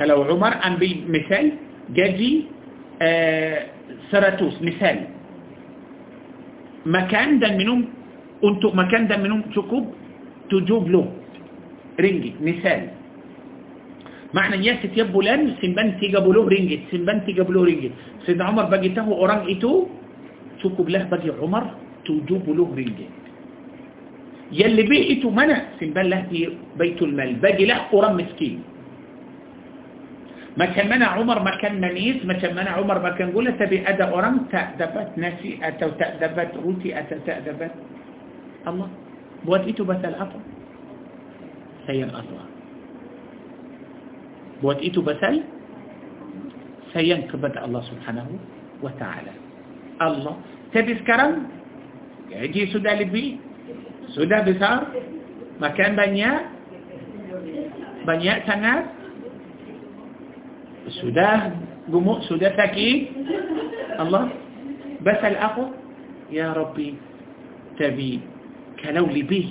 [0.00, 1.54] kalau Umar ambil misal
[1.92, 2.48] gaji
[3.04, 3.56] uh,
[4.10, 4.96] 100 misal
[6.88, 7.88] makan dan minum
[8.42, 9.84] untuk makan dan minum cukup
[10.50, 10.90] 70
[12.00, 12.90] ringgit misal
[14.34, 17.92] maknanya setiap bulan simpan 30 ringgit simpan 30 ringgit
[18.26, 19.86] Sayyidina Umar bagi tahu orang itu
[20.58, 22.42] cukuplah bagi Umar 70
[22.74, 23.10] ringgit
[24.52, 28.60] yang lebih itu mana simpanlah di Baitul Mal bagilah orang miskin
[30.54, 35.10] macam mana Umar makan manis macam mana Umar makan gula tapi ada orang tak dapat
[35.18, 37.74] nasi atau tak dapat roti atau tak dapat
[38.64, 38.88] Allah.
[39.44, 40.40] Buat itu pasal apa?
[41.84, 42.44] Sayang Allah.
[44.64, 45.44] Buat itu pasal
[46.96, 48.32] sayang kepada Allah subhanahu
[48.80, 49.34] wa ta'ala.
[50.00, 50.38] Allah.
[50.70, 51.50] Tapi sekarang,
[52.30, 53.36] gaji sudah lebih,
[54.16, 54.88] sudah besar,
[55.58, 56.40] makan banyak,
[58.08, 58.88] banyak sangat,
[61.02, 61.52] sudah
[61.90, 62.98] gemuk, sudah sakit,
[64.00, 64.30] Allah,
[65.04, 65.64] basal apa?
[66.32, 66.96] Ya Rabbi,
[67.76, 68.33] tapi
[68.84, 69.48] كلو لبيه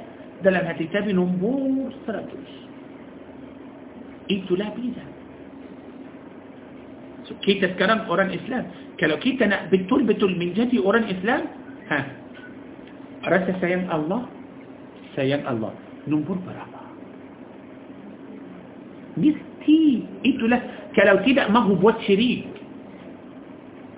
[0.45, 2.51] Dalam hati tapi nombor seratus
[4.27, 5.05] itulah beza
[7.43, 8.71] kita sekarang orang Islam
[9.03, 11.51] kalau kita nak betul-betul menjadi orang Islam
[11.91, 12.01] ha
[13.27, 14.31] rasa sayang Allah
[15.19, 15.75] sayang Allah
[16.07, 16.83] nombor berapa
[19.19, 19.81] mesti
[20.23, 20.61] itulah
[20.95, 22.47] kalau tidak mahu buat syirik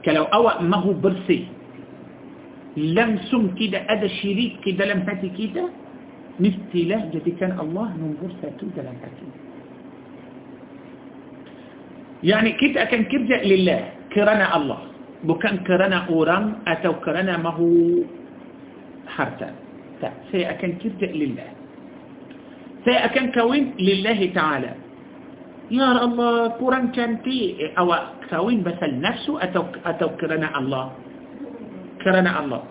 [0.06, 1.44] kalau awak mahu bersih
[2.78, 5.68] langsung tidak ada syirik di dalam hati kita
[6.38, 9.28] mestilah jadikan Allah nombor satu dalam hati
[12.18, 14.90] Yani kita akan kerja lillah kerana Allah
[15.22, 18.02] bukan kerana orang atau kerana mahu
[19.06, 19.50] harta
[20.02, 21.50] tak saya akan kerja lillah
[22.86, 24.72] saya akan kawin lillahi ta'ala
[25.68, 30.94] ya Allah kurang cantik eh, awak kawin pasal nafsu atau atau kerana Allah
[32.00, 32.62] kerana Allah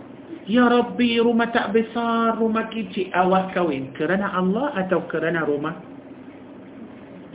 [0.48, 5.76] Ya Rabbi rumah tak besar rumah kecil awak kawin kerana Allah atau kerana rumah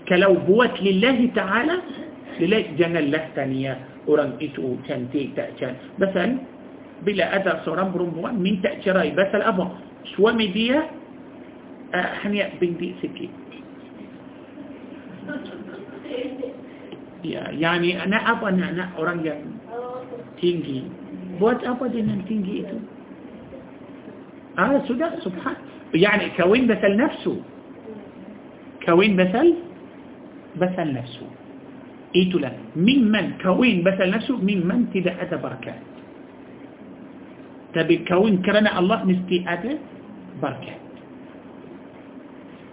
[0.09, 1.77] kalau buat lillahi ta'ala
[2.41, 3.79] Lillahi janganlah tanya
[4.09, 6.43] orang itu cantik tak cantik Pasal
[7.05, 9.77] bila ada seorang perempuan minta cerai Pasal apa?
[10.17, 10.89] Suami dia
[11.95, 13.31] uh, hanya binti sikit
[17.23, 19.41] Ya, يعني anak apa nak nak orang yang
[20.43, 20.83] tinggi
[21.39, 22.79] Buat apa dengan tinggi itu?
[24.59, 25.57] ah sudah سبحان.
[25.95, 27.37] يعني kahwin مثل نفسه.
[28.87, 29.55] kahwin مثل
[30.57, 31.27] مثل نفسه.
[32.17, 32.53] itulah.
[32.77, 35.83] memang kahwin مثل نفسه memang tidak ada berkat
[37.75, 39.77] tapi kahwin kerana Allah mesti ada
[40.43, 40.83] berkat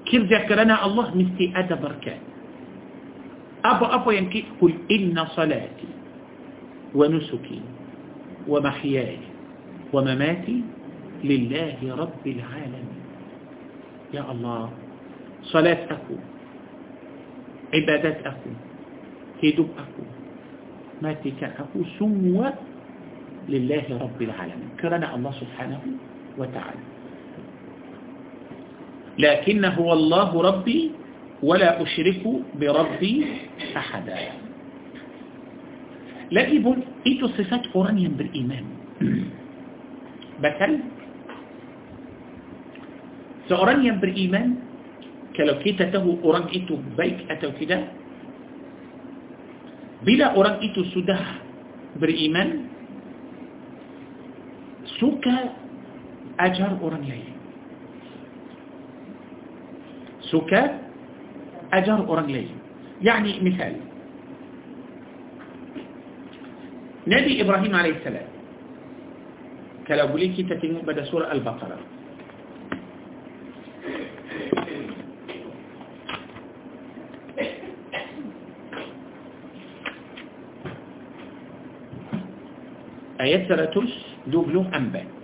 [0.05, 2.21] كيف ذكرنا الله مستي ادى بركات
[3.65, 5.89] أبو أبو ينكي قل إن صلاتي
[6.95, 7.61] ونسكي
[8.47, 9.17] ومحياي
[9.93, 10.57] ومماتي
[11.23, 13.01] لله رب العالمين.
[14.13, 14.69] يا الله
[15.53, 16.07] صلاتك
[17.83, 18.53] صلاتكم
[19.43, 19.95] هدوءك
[21.01, 22.49] ما ماتكاءكم سموا
[23.49, 24.69] لله رب العالمين.
[24.81, 25.81] كرنا الله سبحانه
[26.37, 26.83] وتعالى.
[29.19, 30.81] لكن هو الله ربي
[31.43, 32.23] ولا أشرك
[32.59, 33.15] بربي
[33.77, 34.17] أحدا.
[36.31, 36.63] لكن
[37.07, 38.65] إيه صفات قرانيا بالإيمان
[40.39, 40.73] بكل
[43.49, 44.61] seorang yang beriman
[45.33, 47.97] kalau kita tahu orang itu baik atau tidak
[49.99, 51.43] Bila orang itu sudah
[51.99, 52.71] beriman
[54.95, 55.59] suka
[56.39, 57.35] ajar orang lain
[60.31, 60.79] suka
[61.75, 62.55] ajar orang lain
[62.99, 63.73] يعني مثال
[67.09, 68.05] Nabi Ibrahim AS
[69.89, 71.98] kalau boleh kita tengok pada surah Al-Baqarah
[83.19, 85.19] ayat 124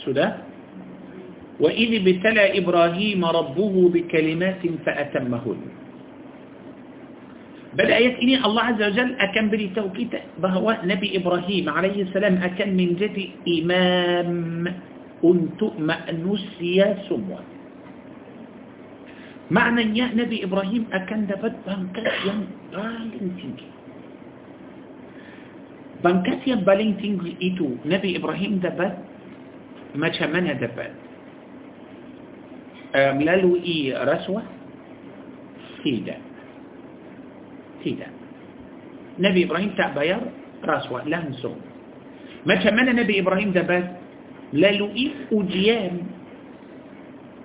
[0.00, 0.42] sudah
[1.60, 5.79] وإذ ابتلى إبراهيم ربه بكلمات فأتمهن.
[7.70, 10.12] pada ayat ini الله عز وجل akan beritahu kita
[10.42, 14.66] bahawa نبي إبراهيم عليه السلام akan menjadi imam untuk
[15.24, 17.42] manusia semua maknanya
[19.50, 23.68] Nabi Ibrahim akan dapat pangkat yang paling tinggi pangkat
[26.02, 28.94] yang paling tinggi itu Nabi Ibrahim dapat
[29.94, 30.92] macam mana dapat.
[32.94, 34.42] أملالو إي رسوة؟
[35.82, 36.29] سيدك
[37.84, 38.08] تيدا
[39.18, 40.20] نبي إبراهيم تعبير
[40.64, 41.58] رسوة لانسون
[42.46, 43.86] ما تشمل نبي إبراهيم دبات
[44.52, 45.94] للوئي أجيان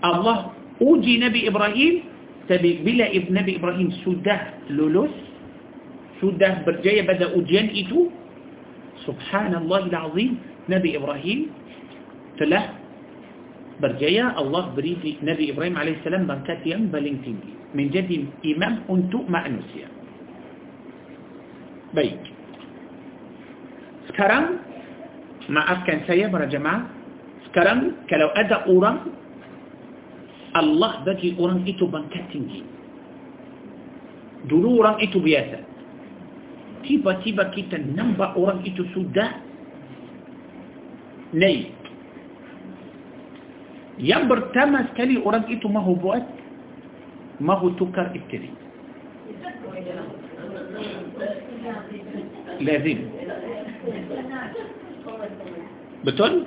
[0.05, 0.37] الله
[0.81, 1.93] أجي نبي إبراهيم
[2.85, 4.37] بلا ابن نبي إبراهيم سده
[4.69, 5.15] لولوس
[6.21, 7.99] سده برجاية بدأ أجيان إتو
[9.07, 10.31] سبحان الله العظيم
[10.69, 11.39] نبي إبراهيم
[12.39, 12.63] تله
[13.81, 17.17] برجاية الله بريد نبي إبراهيم عليه السلام بانكات ينبلين
[17.75, 18.11] من جد
[18.45, 19.94] إمام أنتو مع نسيان
[21.95, 22.19] baik
[24.11, 24.59] sekarang
[25.47, 26.85] maafkan saya para jemaah
[27.49, 28.97] sekarang kalau ada orang
[30.55, 32.63] Allah bagi orang itu bangkat tinggi
[34.47, 35.63] dulu orang itu biasa
[36.85, 39.41] tiba-tiba kita nampak orang itu sudah
[41.33, 41.73] naik
[43.97, 46.23] yang pertama sekali orang itu mahu buat
[47.39, 48.51] mahu tukar istri
[52.61, 52.99] lazim
[56.05, 56.45] betul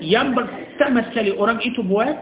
[0.00, 2.16] yang pertama sekali orang itu buat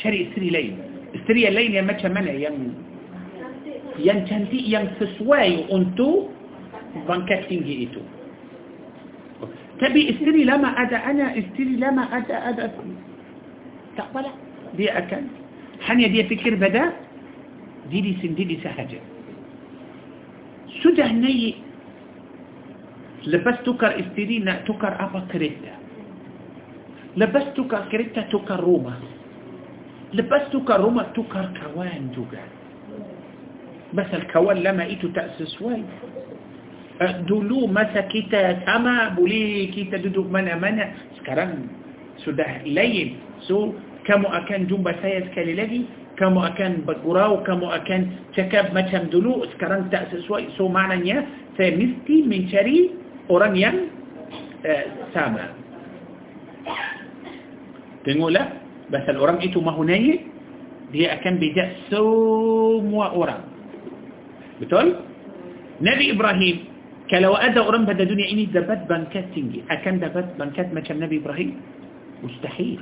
[0.00, 0.74] cari istri lain
[1.16, 2.56] istri lain yang macam mana yang
[4.00, 6.32] yang cantik yang sesuai untuk
[7.04, 8.00] bangkat tinggi itu
[9.80, 12.68] Tapi istri lama ada anak, istri lama ada ada.
[13.96, 14.36] Tak apalah.
[14.76, 15.24] Dia akan.
[15.88, 16.92] Hanya dia fikir pada
[17.88, 19.00] diri sendiri sahaja.
[20.80, 21.56] Sudah naik.
[23.28, 25.76] Lepas tukar istri nak tukar apa kereta.
[27.20, 28.96] Lepas tukar kereta tukar rumah.
[30.16, 32.40] Lepas tukar rumah tukar kawan juga.
[33.92, 35.82] Pasal kawan lama itu tak sesuai.
[37.24, 41.64] dulu masa kita sama boleh kita duduk mana-mana sekarang
[42.20, 43.16] sudah lain
[43.48, 43.72] so
[44.04, 45.88] kamu akan jumpa saya sekali lagi
[46.20, 48.00] kamu akan bergurau kamu akan
[48.36, 51.24] cakap macam dulu sekarang tak sesuai so maknanya
[51.56, 52.92] saya mesti mencari
[53.32, 53.76] orang yang
[54.68, 54.84] uh,
[55.16, 55.56] sama
[58.04, 58.60] tengoklah
[58.92, 60.28] pasal orang itu mahu naik
[60.92, 63.40] dia akan bijak semua orang
[64.60, 65.00] betul
[65.80, 66.70] Nabi Ibrahim
[67.10, 71.58] Kalau ada orang pada dunia ini dapat bangkat tinggi, akan dapat bangkat macam Nabi Ibrahim?
[72.22, 72.78] Mustahil.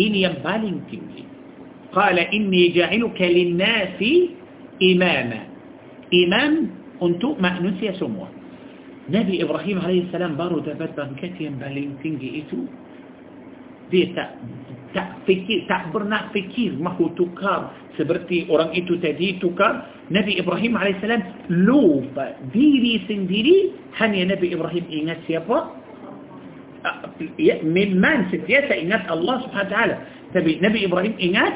[0.00, 1.28] Ini yang paling tinggi.
[1.92, 4.00] قال إني جاعلك للناس
[4.82, 5.40] إماما.
[6.14, 6.52] imam
[7.02, 8.28] untuk manusia semua.
[9.10, 12.60] نبي إبراهيم عليه السلام baru dapat pangkat yang paling tinggi itu
[13.92, 14.14] dia
[15.68, 17.62] tak pernah fikir mahu takabur.
[17.98, 19.74] seperti orang itu tadi takabur.
[20.10, 22.16] نبي إبراهيم عليه السلام lupa.
[22.54, 23.58] diri sendiri.
[24.00, 25.58] hanya Nabi Ibrahim ingat siapa
[27.64, 29.96] من من siapa ingat الله سبحانه وتعالى.
[30.36, 31.54] نبي إبراهيم إنات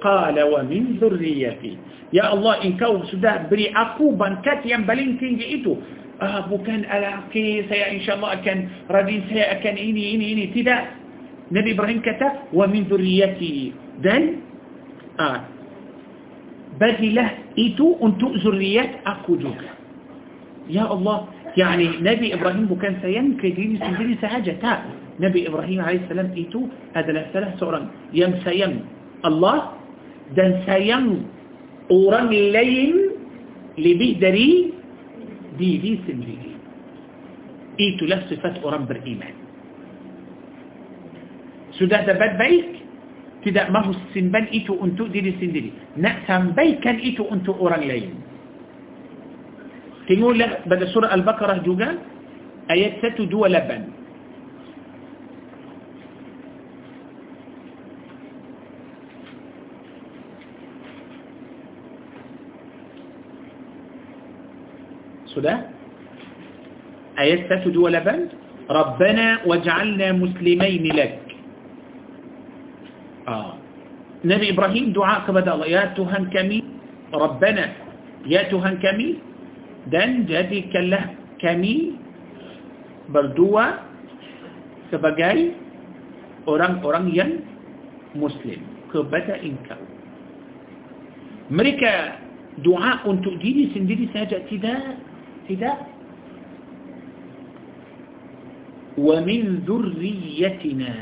[0.00, 1.76] qala wa min zurriyati
[2.10, 5.76] ya Allah engkau sudah beri aku bangkat yang paling tinggi itu
[6.18, 8.58] ah, bukan alaki saya insyaAllah akan
[8.90, 10.98] radin saya akan ini ini ini tidak
[11.52, 14.42] Nabi Ibrahim kata wa min zurriyati dan
[15.20, 15.46] ah,
[16.80, 19.76] bagilah itu untuk zurriyat aku juga
[20.66, 26.00] ya Allah yani Nabi Ibrahim bukan sayang ke diri sendiri sahaja tak نبي إبراهيم عليه
[26.08, 26.60] السلام إيتو
[26.96, 27.84] هذا الثلاث أوران
[28.16, 28.74] يم سيم
[29.28, 29.56] الله
[30.36, 31.06] دن سيم
[31.92, 32.96] أوران الليل
[33.78, 34.50] لبيدري
[35.60, 36.38] دي دي سنجي
[37.80, 39.34] إيتو له صفات أوران بالإيمان.
[41.76, 42.70] سودا ده بات بيك
[43.44, 48.08] تدا ما هو السنبان إيتو أنتو دي دي سنجي نأتم بيكا إيتو أنتو أوران الليل
[50.08, 51.96] تقول له بدا سورة البقرة جوجان
[52.70, 53.99] ayat satu dua lapan.
[65.34, 65.66] Sudah
[67.18, 68.40] ayat 128
[68.70, 71.18] ربنا واجعلنا مسلمين لك
[73.28, 73.52] ah.
[74.24, 76.62] نبي إبراهيم doa kepada Allah ya Tuhan kami
[77.10, 77.66] Rabbana
[78.30, 79.18] ya Tuhan kami
[79.90, 81.98] dan jadikanlah kami
[83.10, 83.82] berdua
[84.94, 85.56] sebagai
[86.46, 87.32] orang-orang yang
[88.14, 88.62] muslim
[88.94, 89.82] kepada engkau
[91.50, 92.22] mereka
[92.62, 95.00] doa untuk diri sendiri saja tidak
[95.50, 95.78] الابتداء
[98.98, 100.94] ومن ذريتنا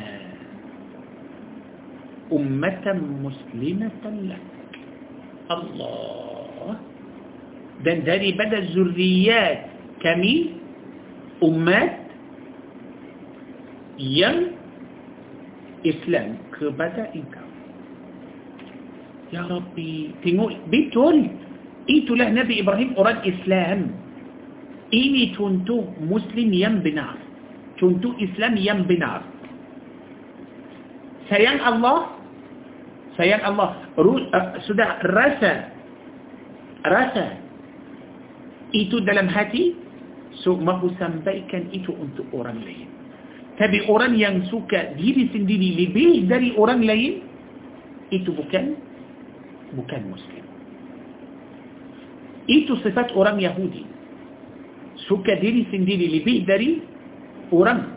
[2.33, 2.87] أمة
[3.25, 4.45] مسلمة لك.
[5.49, 6.73] الله.
[7.85, 9.61] دندري بدأ الزريات
[10.01, 10.37] كمي
[11.45, 11.99] أمات
[14.01, 14.39] يم
[15.85, 16.29] إسلام.
[16.57, 17.37] كبدأ إنك.
[19.33, 20.17] يا ربي.
[20.25, 21.19] تنقل بيتول.
[21.89, 24.08] إيتو له نبي إبراهيم أراد إسلام.
[24.95, 27.17] Ini contoh Muslim yang benar
[27.77, 29.25] contoh Islam yang benar
[31.29, 32.17] sayang Allah
[33.21, 35.53] sayang Allah uh, sudah rasa
[36.89, 37.27] rasa
[38.73, 39.77] itu dalam hati
[40.41, 42.89] so mahu sampaikan itu untuk orang lain
[43.61, 47.27] tapi orang yang suka diri sendiri lebih dari orang lain
[48.09, 48.79] itu bukan
[49.77, 50.45] bukan muslim
[52.49, 53.98] itu sifat orang Yahudi
[55.07, 56.83] suka diri sendiri lebih dari
[57.55, 57.95] orang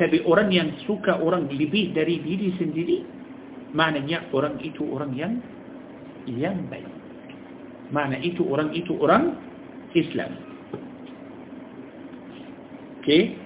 [0.00, 2.98] tapi orang yang suka orang lebih dari diri sendiri
[3.76, 5.32] maknanya orang itu orang yang
[6.26, 6.88] yang baik
[7.92, 9.36] makna itu orang itu orang
[9.94, 10.32] Islam
[12.98, 13.36] okay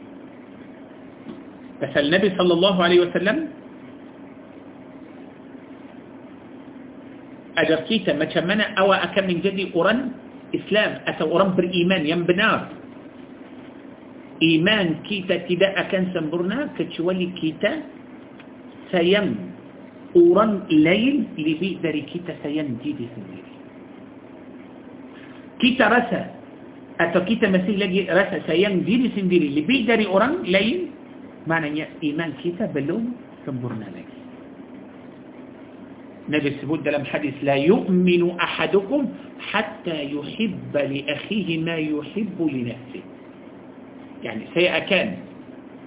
[1.82, 3.52] pasal Nabi sallallahu alaihi wasallam
[7.56, 10.12] ajar kita macam mana awak akan menjadi orang
[10.54, 12.70] Islam atau orang beriman yang benar
[14.42, 17.72] iman kita tidak akan sempurna kecuali kita
[18.92, 19.28] sayang
[20.16, 23.52] orang lain lebih dari kita sayang diri sendiri
[25.60, 26.22] kita rasa
[27.00, 30.80] atau kita masih lagi rasa sayang diri sendiri lebih dari orang lain
[31.46, 33.04] makna iman kita belum
[33.46, 34.10] sempurna lagi.
[36.26, 39.02] نبي السبوت دلم حديث لا يؤمن أحدكم
[39.38, 43.04] حتى يحب لأخيه ما يحب لنفسه.
[44.24, 45.06] يعني saya akan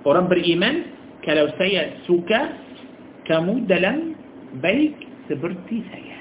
[0.06, 0.90] orang beriman
[1.26, 2.54] kalau saya suka
[3.30, 4.18] kamu dalam
[4.64, 4.96] baik
[5.30, 6.18] seperti saya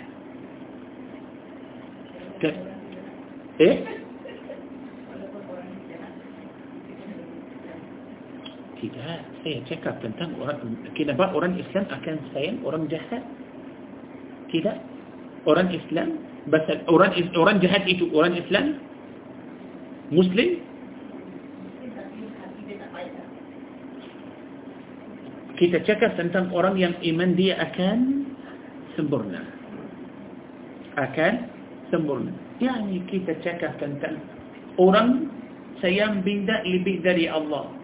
[2.39, 2.55] Ke,
[3.59, 3.79] eh
[8.79, 13.27] tidak saya cakap tentang orang kenapa orang Islam akan sayang orang jahat
[14.55, 14.79] tidak
[15.51, 18.79] orang Islam basal orang orang jahat itu orang Islam
[20.15, 20.68] Muslim
[25.59, 28.31] kita cakap tentang orang yang iman dia akan
[28.95, 29.43] sempurna.
[30.95, 31.51] Akan
[31.91, 32.31] sempurna.
[32.63, 34.23] Yani kita cakap tentang
[34.79, 35.27] orang
[35.83, 37.75] sayang benda lebih dari Allah.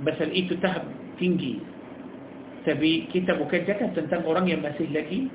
[0.00, 0.88] Pasal itu tahap
[1.20, 1.60] tinggi.
[2.64, 5.28] Tapi kita bukan cakap tentang orang yang masih lagi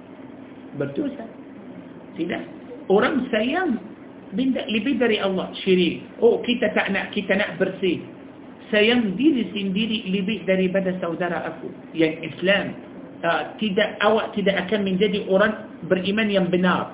[0.78, 1.26] berdosa
[2.18, 2.42] tidak.
[2.90, 3.78] Orang sayang
[4.34, 5.54] benda lebih dari Allah.
[5.62, 6.06] Syirik.
[6.22, 8.15] Oh kita tak nak kita nak bersih
[8.70, 11.70] sayang diri sendiri lebih daripada saudara aku.
[11.94, 12.66] Yang Islam
[13.22, 15.54] uh, tidak awak tidak akan menjadi orang
[15.86, 16.94] beriman yang benar.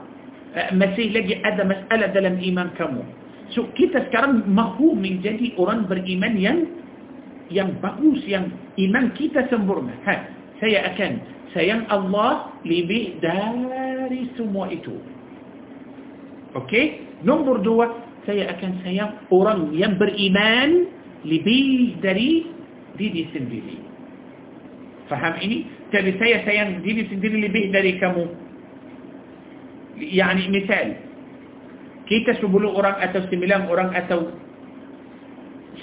[0.52, 3.04] Uh, masih lagi ada masalah dalam iman kamu.
[3.52, 6.60] So kita sekarang mahu menjadi orang beriman yang
[7.52, 8.48] yang bagus yang
[8.80, 9.92] iman kita sempurna.
[10.08, 10.16] Ha,
[10.64, 11.12] saya akan
[11.52, 14.96] sayang Allah lebih dari semua itu.
[16.56, 17.92] Okey, nombor dua
[18.24, 20.88] saya akan sayang orang yang beriman
[21.26, 22.46] lebih
[22.98, 23.78] dari diri sendiri.
[25.10, 25.58] فهم إني؟
[25.94, 28.26] طيب tapi saya sayang diri sendiri lebih dari kamu?
[29.98, 30.90] يعني misal.
[32.08, 33.30] kita sepuluh orang atau?
[33.32, 34.22] sembilan orang atau?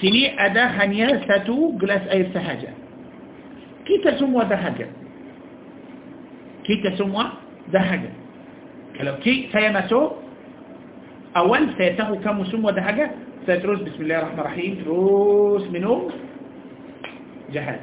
[0.01, 2.70] سيني أدا هنيا ساتو جلاس أي سهاجة.
[3.86, 4.86] كيتا سموا دهاجة؟
[6.65, 7.24] كيتا سموا
[7.73, 8.10] دهاجة؟
[8.98, 10.12] كلو كي سيانا سو
[11.36, 14.72] أول سيتاهو كمو سموا دهاجة؟ تدرس بسم الله الرحمن الرحيم.
[14.84, 15.92] دروس منه
[17.52, 17.80] جهاد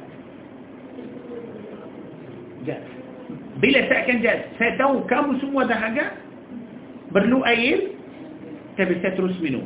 [2.66, 2.86] جهاد
[3.62, 6.06] بلا شك جهاد ستو كامو سمو ذا حاجة؟
[7.12, 7.82] برلو أيل.
[8.78, 9.64] طيب تبي تدرس منه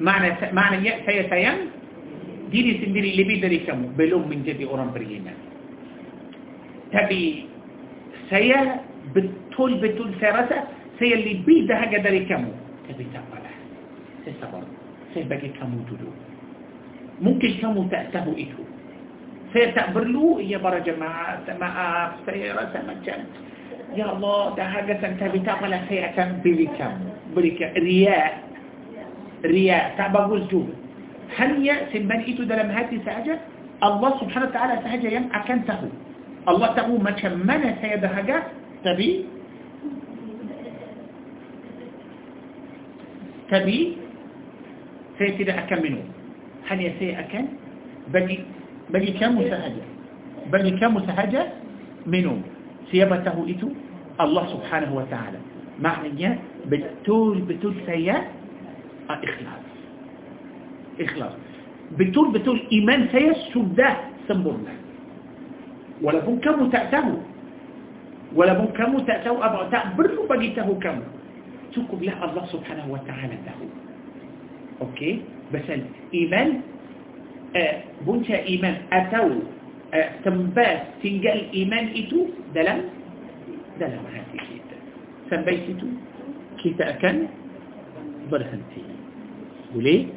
[0.00, 0.42] معنى س...
[0.50, 1.58] معنى يا سي سيان
[2.50, 3.94] ديري سندري اللي بيدري كامو.
[3.98, 5.32] بلوم من جدي أوران برينا
[6.92, 7.46] تبي طيب
[8.30, 8.60] سيا
[9.14, 10.58] بتول بتول سيرسة
[10.98, 12.44] سيا اللي بيدها قدر كم
[12.88, 13.39] تبي تقرأ
[14.26, 14.62] تصبر
[15.14, 16.10] سيبقى كموت دو
[17.20, 18.62] ممكن كمو تأته إتو
[19.52, 21.76] سيتأبر له إيا برا جماعة سماء
[22.26, 22.98] سيرا سماء
[23.98, 26.92] يا الله ده هاجة سنتا بتاقى لا سيأتم بلكم
[27.36, 28.32] بلكم رياء
[29.44, 30.62] رياء تعبى جزدو
[31.38, 33.36] هل يا سنبان إتو دلم هاتي سأجا
[33.88, 35.80] الله سبحانه وتعالى سأجا يم أكنته
[36.50, 38.38] الله تقول ما كمنا سيد هاجة
[38.84, 39.10] تبي
[43.50, 43.80] تبي
[45.20, 46.06] saya tidak akan minum
[46.72, 47.44] hanya saya akan
[48.08, 48.40] bagi
[48.88, 49.84] bagi kamu sahaja
[50.48, 51.52] bagi kamu sahaja
[52.08, 52.40] minum
[52.88, 53.68] siapa tahu itu
[54.16, 55.36] Allah subhanahu wa ta'ala
[55.76, 58.40] maknanya betul-betul saya
[59.10, 59.64] uh, ikhlas.
[61.00, 61.34] Ikhlas.
[61.98, 63.94] Betul-betul iman saya sudah
[64.30, 64.70] sempurna.
[65.98, 67.18] Walaupun kamu tak tahu.
[68.30, 71.02] Walaupun kamu tak tahu apa, tak perlu bagi tahu kamu.
[71.74, 73.66] Cukuplah Allah subhanahu wa ta'ala tahu.
[74.80, 75.20] Okey?
[75.52, 75.84] Pasal
[76.14, 76.48] iman,
[77.52, 77.74] uh,
[78.06, 79.26] punca iman atau
[79.92, 82.88] uh, sembas tinggal iman itu dalam
[83.76, 84.76] dalam hati kita.
[85.28, 85.86] Sampai situ
[86.60, 87.28] kita akan
[88.28, 88.84] berhenti.
[89.72, 90.10] Boleh?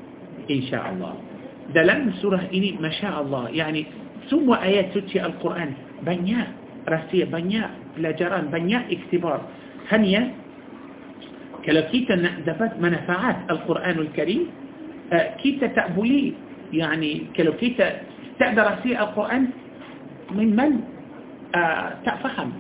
[0.49, 1.15] InsyaAllah.
[1.71, 3.87] Dalam surah ini, Masya Allah, yani
[4.27, 5.71] semua ayat suci Al-Quran
[6.03, 6.47] banyak
[6.83, 9.39] rahsia, banyak pelajaran, banyak iktibar.
[9.87, 10.31] Hanya
[11.63, 14.51] kalau kita nak dapat manfaat Al-Quranul Karim,
[15.39, 16.35] kita tak boleh,
[16.75, 18.03] yani kalau kita
[18.39, 19.51] tak ada rahsia Al-Quran,
[20.35, 20.83] memang
[22.03, 22.51] tak faham.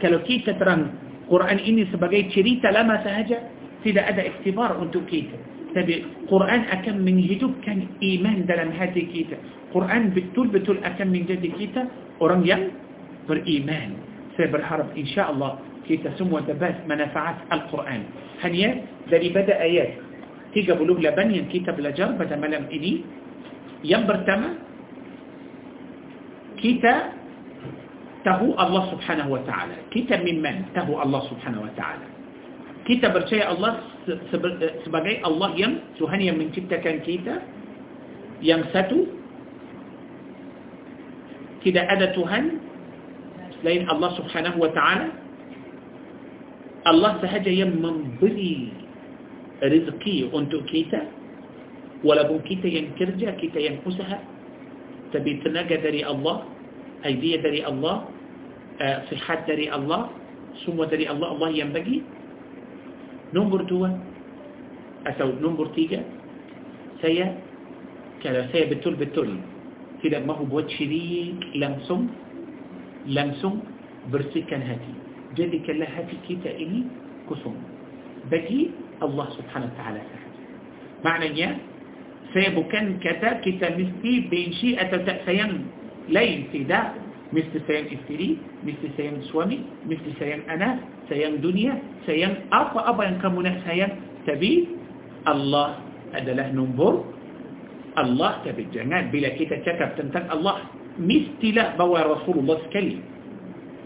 [0.00, 0.92] Kalau kita terang
[1.32, 3.40] Quran ini sebagai cerita lama sahaja
[3.80, 5.32] tidak ada iktibar untuk kita
[5.72, 9.40] tapi Quran akan menghidupkan iman dalam hati kita
[9.72, 11.88] Quran betul-betul akan menjadi kita
[12.20, 12.68] orang yang
[13.24, 13.96] beriman
[14.36, 15.56] saya berharap insyaAllah
[15.88, 18.02] في تسمو دبات منافعات القرآن.
[18.42, 18.70] هنيا
[19.10, 19.92] داري بدأ آيات.
[20.54, 22.92] تيجا بلوغ لبنيا كتاب لجر بدا ملم إني.
[23.84, 24.50] ينبر تما.
[26.62, 26.94] كتا
[28.22, 29.76] تهو الله سبحانه وتعالى.
[29.90, 32.06] كتا من من؟ تهو الله سبحانه وتعالى.
[32.86, 33.70] كتا برشاية الله
[34.86, 35.72] سبقاي الله يم.
[35.98, 37.34] سهنيا من كتا كان كتا
[38.42, 38.98] يم ساتو
[41.66, 42.46] كدا أدا تهن
[43.66, 45.21] لين الله سبحانه وتعالى.
[46.82, 48.74] Allah sahaja yang memberi
[49.62, 51.06] rezeki untuk kita
[52.02, 54.18] walaupun kita yang kerja kita yang usaha
[55.14, 56.42] tapi tenaga dari Allah
[57.06, 58.10] idea dari Allah
[58.82, 60.10] uh, sihat dari Allah
[60.66, 62.02] semua dari Allah Allah yang bagi
[63.30, 63.94] nombor dua
[65.06, 66.02] atau nombor tiga
[66.98, 67.38] saya
[68.22, 69.38] kalau saya betul-betul
[70.02, 72.10] tidak mahu buat syirik langsung
[73.06, 73.62] langsung
[74.10, 75.01] bersihkan hati
[75.36, 76.80] جدي كلا هاتي كيتا إلي
[77.30, 77.56] كسوم.
[78.30, 78.60] بجي
[79.02, 80.00] الله سبحانه وتعالى
[81.04, 81.50] معنى إيه؟ يا
[82.32, 85.52] سيبو كان كتا كتا مستي بين شيء أتتا سيان
[86.08, 86.94] لين في دا
[87.32, 88.30] مثل سيان إفتري
[88.64, 89.58] مثل سيان سوامي
[89.90, 90.78] مثل سيان أنا
[91.10, 93.90] سيان دنيا سيان أفا أبا ينكمنا سيان
[94.26, 94.54] تبي.
[95.28, 95.68] الله
[96.12, 97.08] adalah nombor.
[97.92, 100.64] Allah tapi jangan bila kita cakap tentang Allah
[100.96, 102.96] mestilah bawa Rasulullah sekali.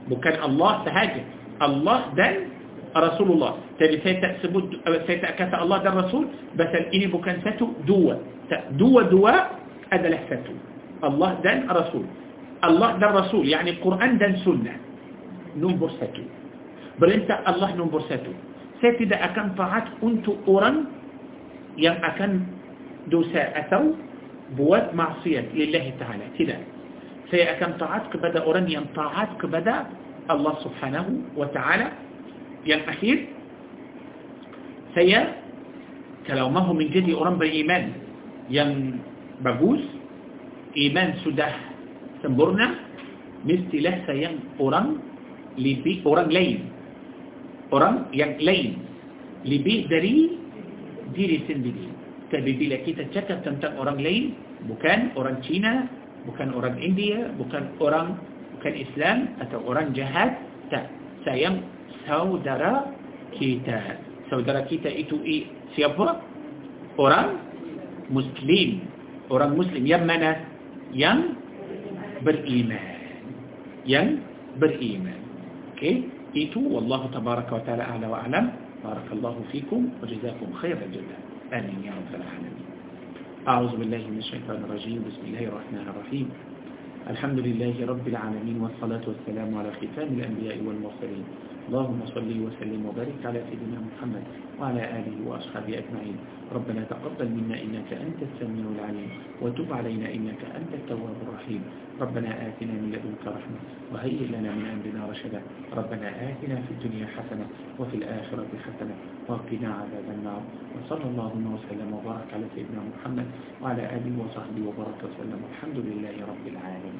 [0.07, 1.23] Bukan Allah sahaja.
[1.61, 2.53] Allah dan
[2.97, 7.73] Rasulullah jadi saya tak sebut saya tak kata Allah dan Rasul pasal ini bukan satu
[7.85, 8.17] dua
[8.81, 9.53] dua-dua
[9.93, 10.55] adalah satu
[11.05, 12.05] Allah dan Rasul
[12.65, 14.77] Allah dan Rasul yakni Quran dan Sunnah
[15.57, 16.25] nombor satu
[16.97, 18.33] perintah Allah nombor satu
[18.81, 20.89] saya tidak akan taat untuk orang
[21.77, 22.45] yang akan
[23.13, 23.93] dosa atau
[24.57, 26.61] buat maksiat lillahi ta'ala tidak
[27.29, 29.91] saya akan taat kepada orang yang taat kepada
[30.27, 31.93] Allah subhanahu wa ta'ala
[32.67, 33.31] yang akhir
[34.97, 35.39] saya
[36.27, 37.95] kalau mahu menjadi orang beriman
[38.51, 38.99] yang
[39.45, 39.79] bagus
[40.75, 41.53] iman sudah
[42.25, 42.75] sempurna
[43.47, 44.99] mestilah sayang orang
[45.57, 46.59] lebih orang lain.
[47.71, 48.79] Orang yang lain.
[49.47, 50.35] Lebih dari
[51.15, 51.87] diri sendiri.
[52.31, 54.35] Tapi bila kita cakap tentang orang lain
[54.67, 55.87] bukan orang Cina
[56.27, 58.19] bukan orang India bukan orang
[58.67, 60.43] bukan Islam atau orang jahat
[60.75, 60.91] tak
[61.23, 61.63] sayang
[62.03, 62.91] saudara
[63.39, 63.95] kita
[64.27, 65.23] saudara kita itu
[65.79, 66.19] siapa
[66.99, 67.39] orang
[68.11, 68.83] muslim
[69.31, 70.51] orang muslim yang mana
[70.91, 71.39] yang
[72.27, 72.99] beriman
[73.87, 74.19] yang
[74.59, 75.15] beriman
[75.79, 78.51] okey itu wallahu tabaraka wa taala a'la wa a'lam
[78.83, 81.23] barakallahu fikum wa jazakum khairan jazaa
[81.55, 82.67] amin ya rabbal alamin
[83.47, 86.27] أعوذ بالله من الشيطان الرجيم بسم الله الرحمن الرحيم
[87.07, 91.25] الحمد لله رب العالمين والصلاة والسلام على ختام الأنبياء والمرسلين.
[91.67, 94.25] اللهم صل وسلم وبارك على سيدنا محمد
[94.61, 96.19] وعلى آله وأصحابه أجمعين.
[96.55, 99.11] ربنا تقبل منا إنك أنت السميع العليم
[99.43, 101.63] وتب علينا إنك أنت التواب الرحيم.
[102.01, 103.59] ربنا آتنا من لدنك رحمة
[103.93, 105.41] وهيئ لنا من أمرنا رشدا.
[105.75, 107.47] ربنا آتنا في الدنيا حسنة
[107.79, 108.95] وفي الآخرة حسنة
[109.27, 110.43] وقنا عذاب النار.
[110.75, 113.27] وصلى الله وسلم وبارك على سيدنا محمد
[113.63, 115.41] وعلى آله وصحبه وبارك وسلم.
[115.51, 116.99] الحمد لله رب العالمين.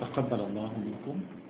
[0.00, 1.41] تقبل الله منكم.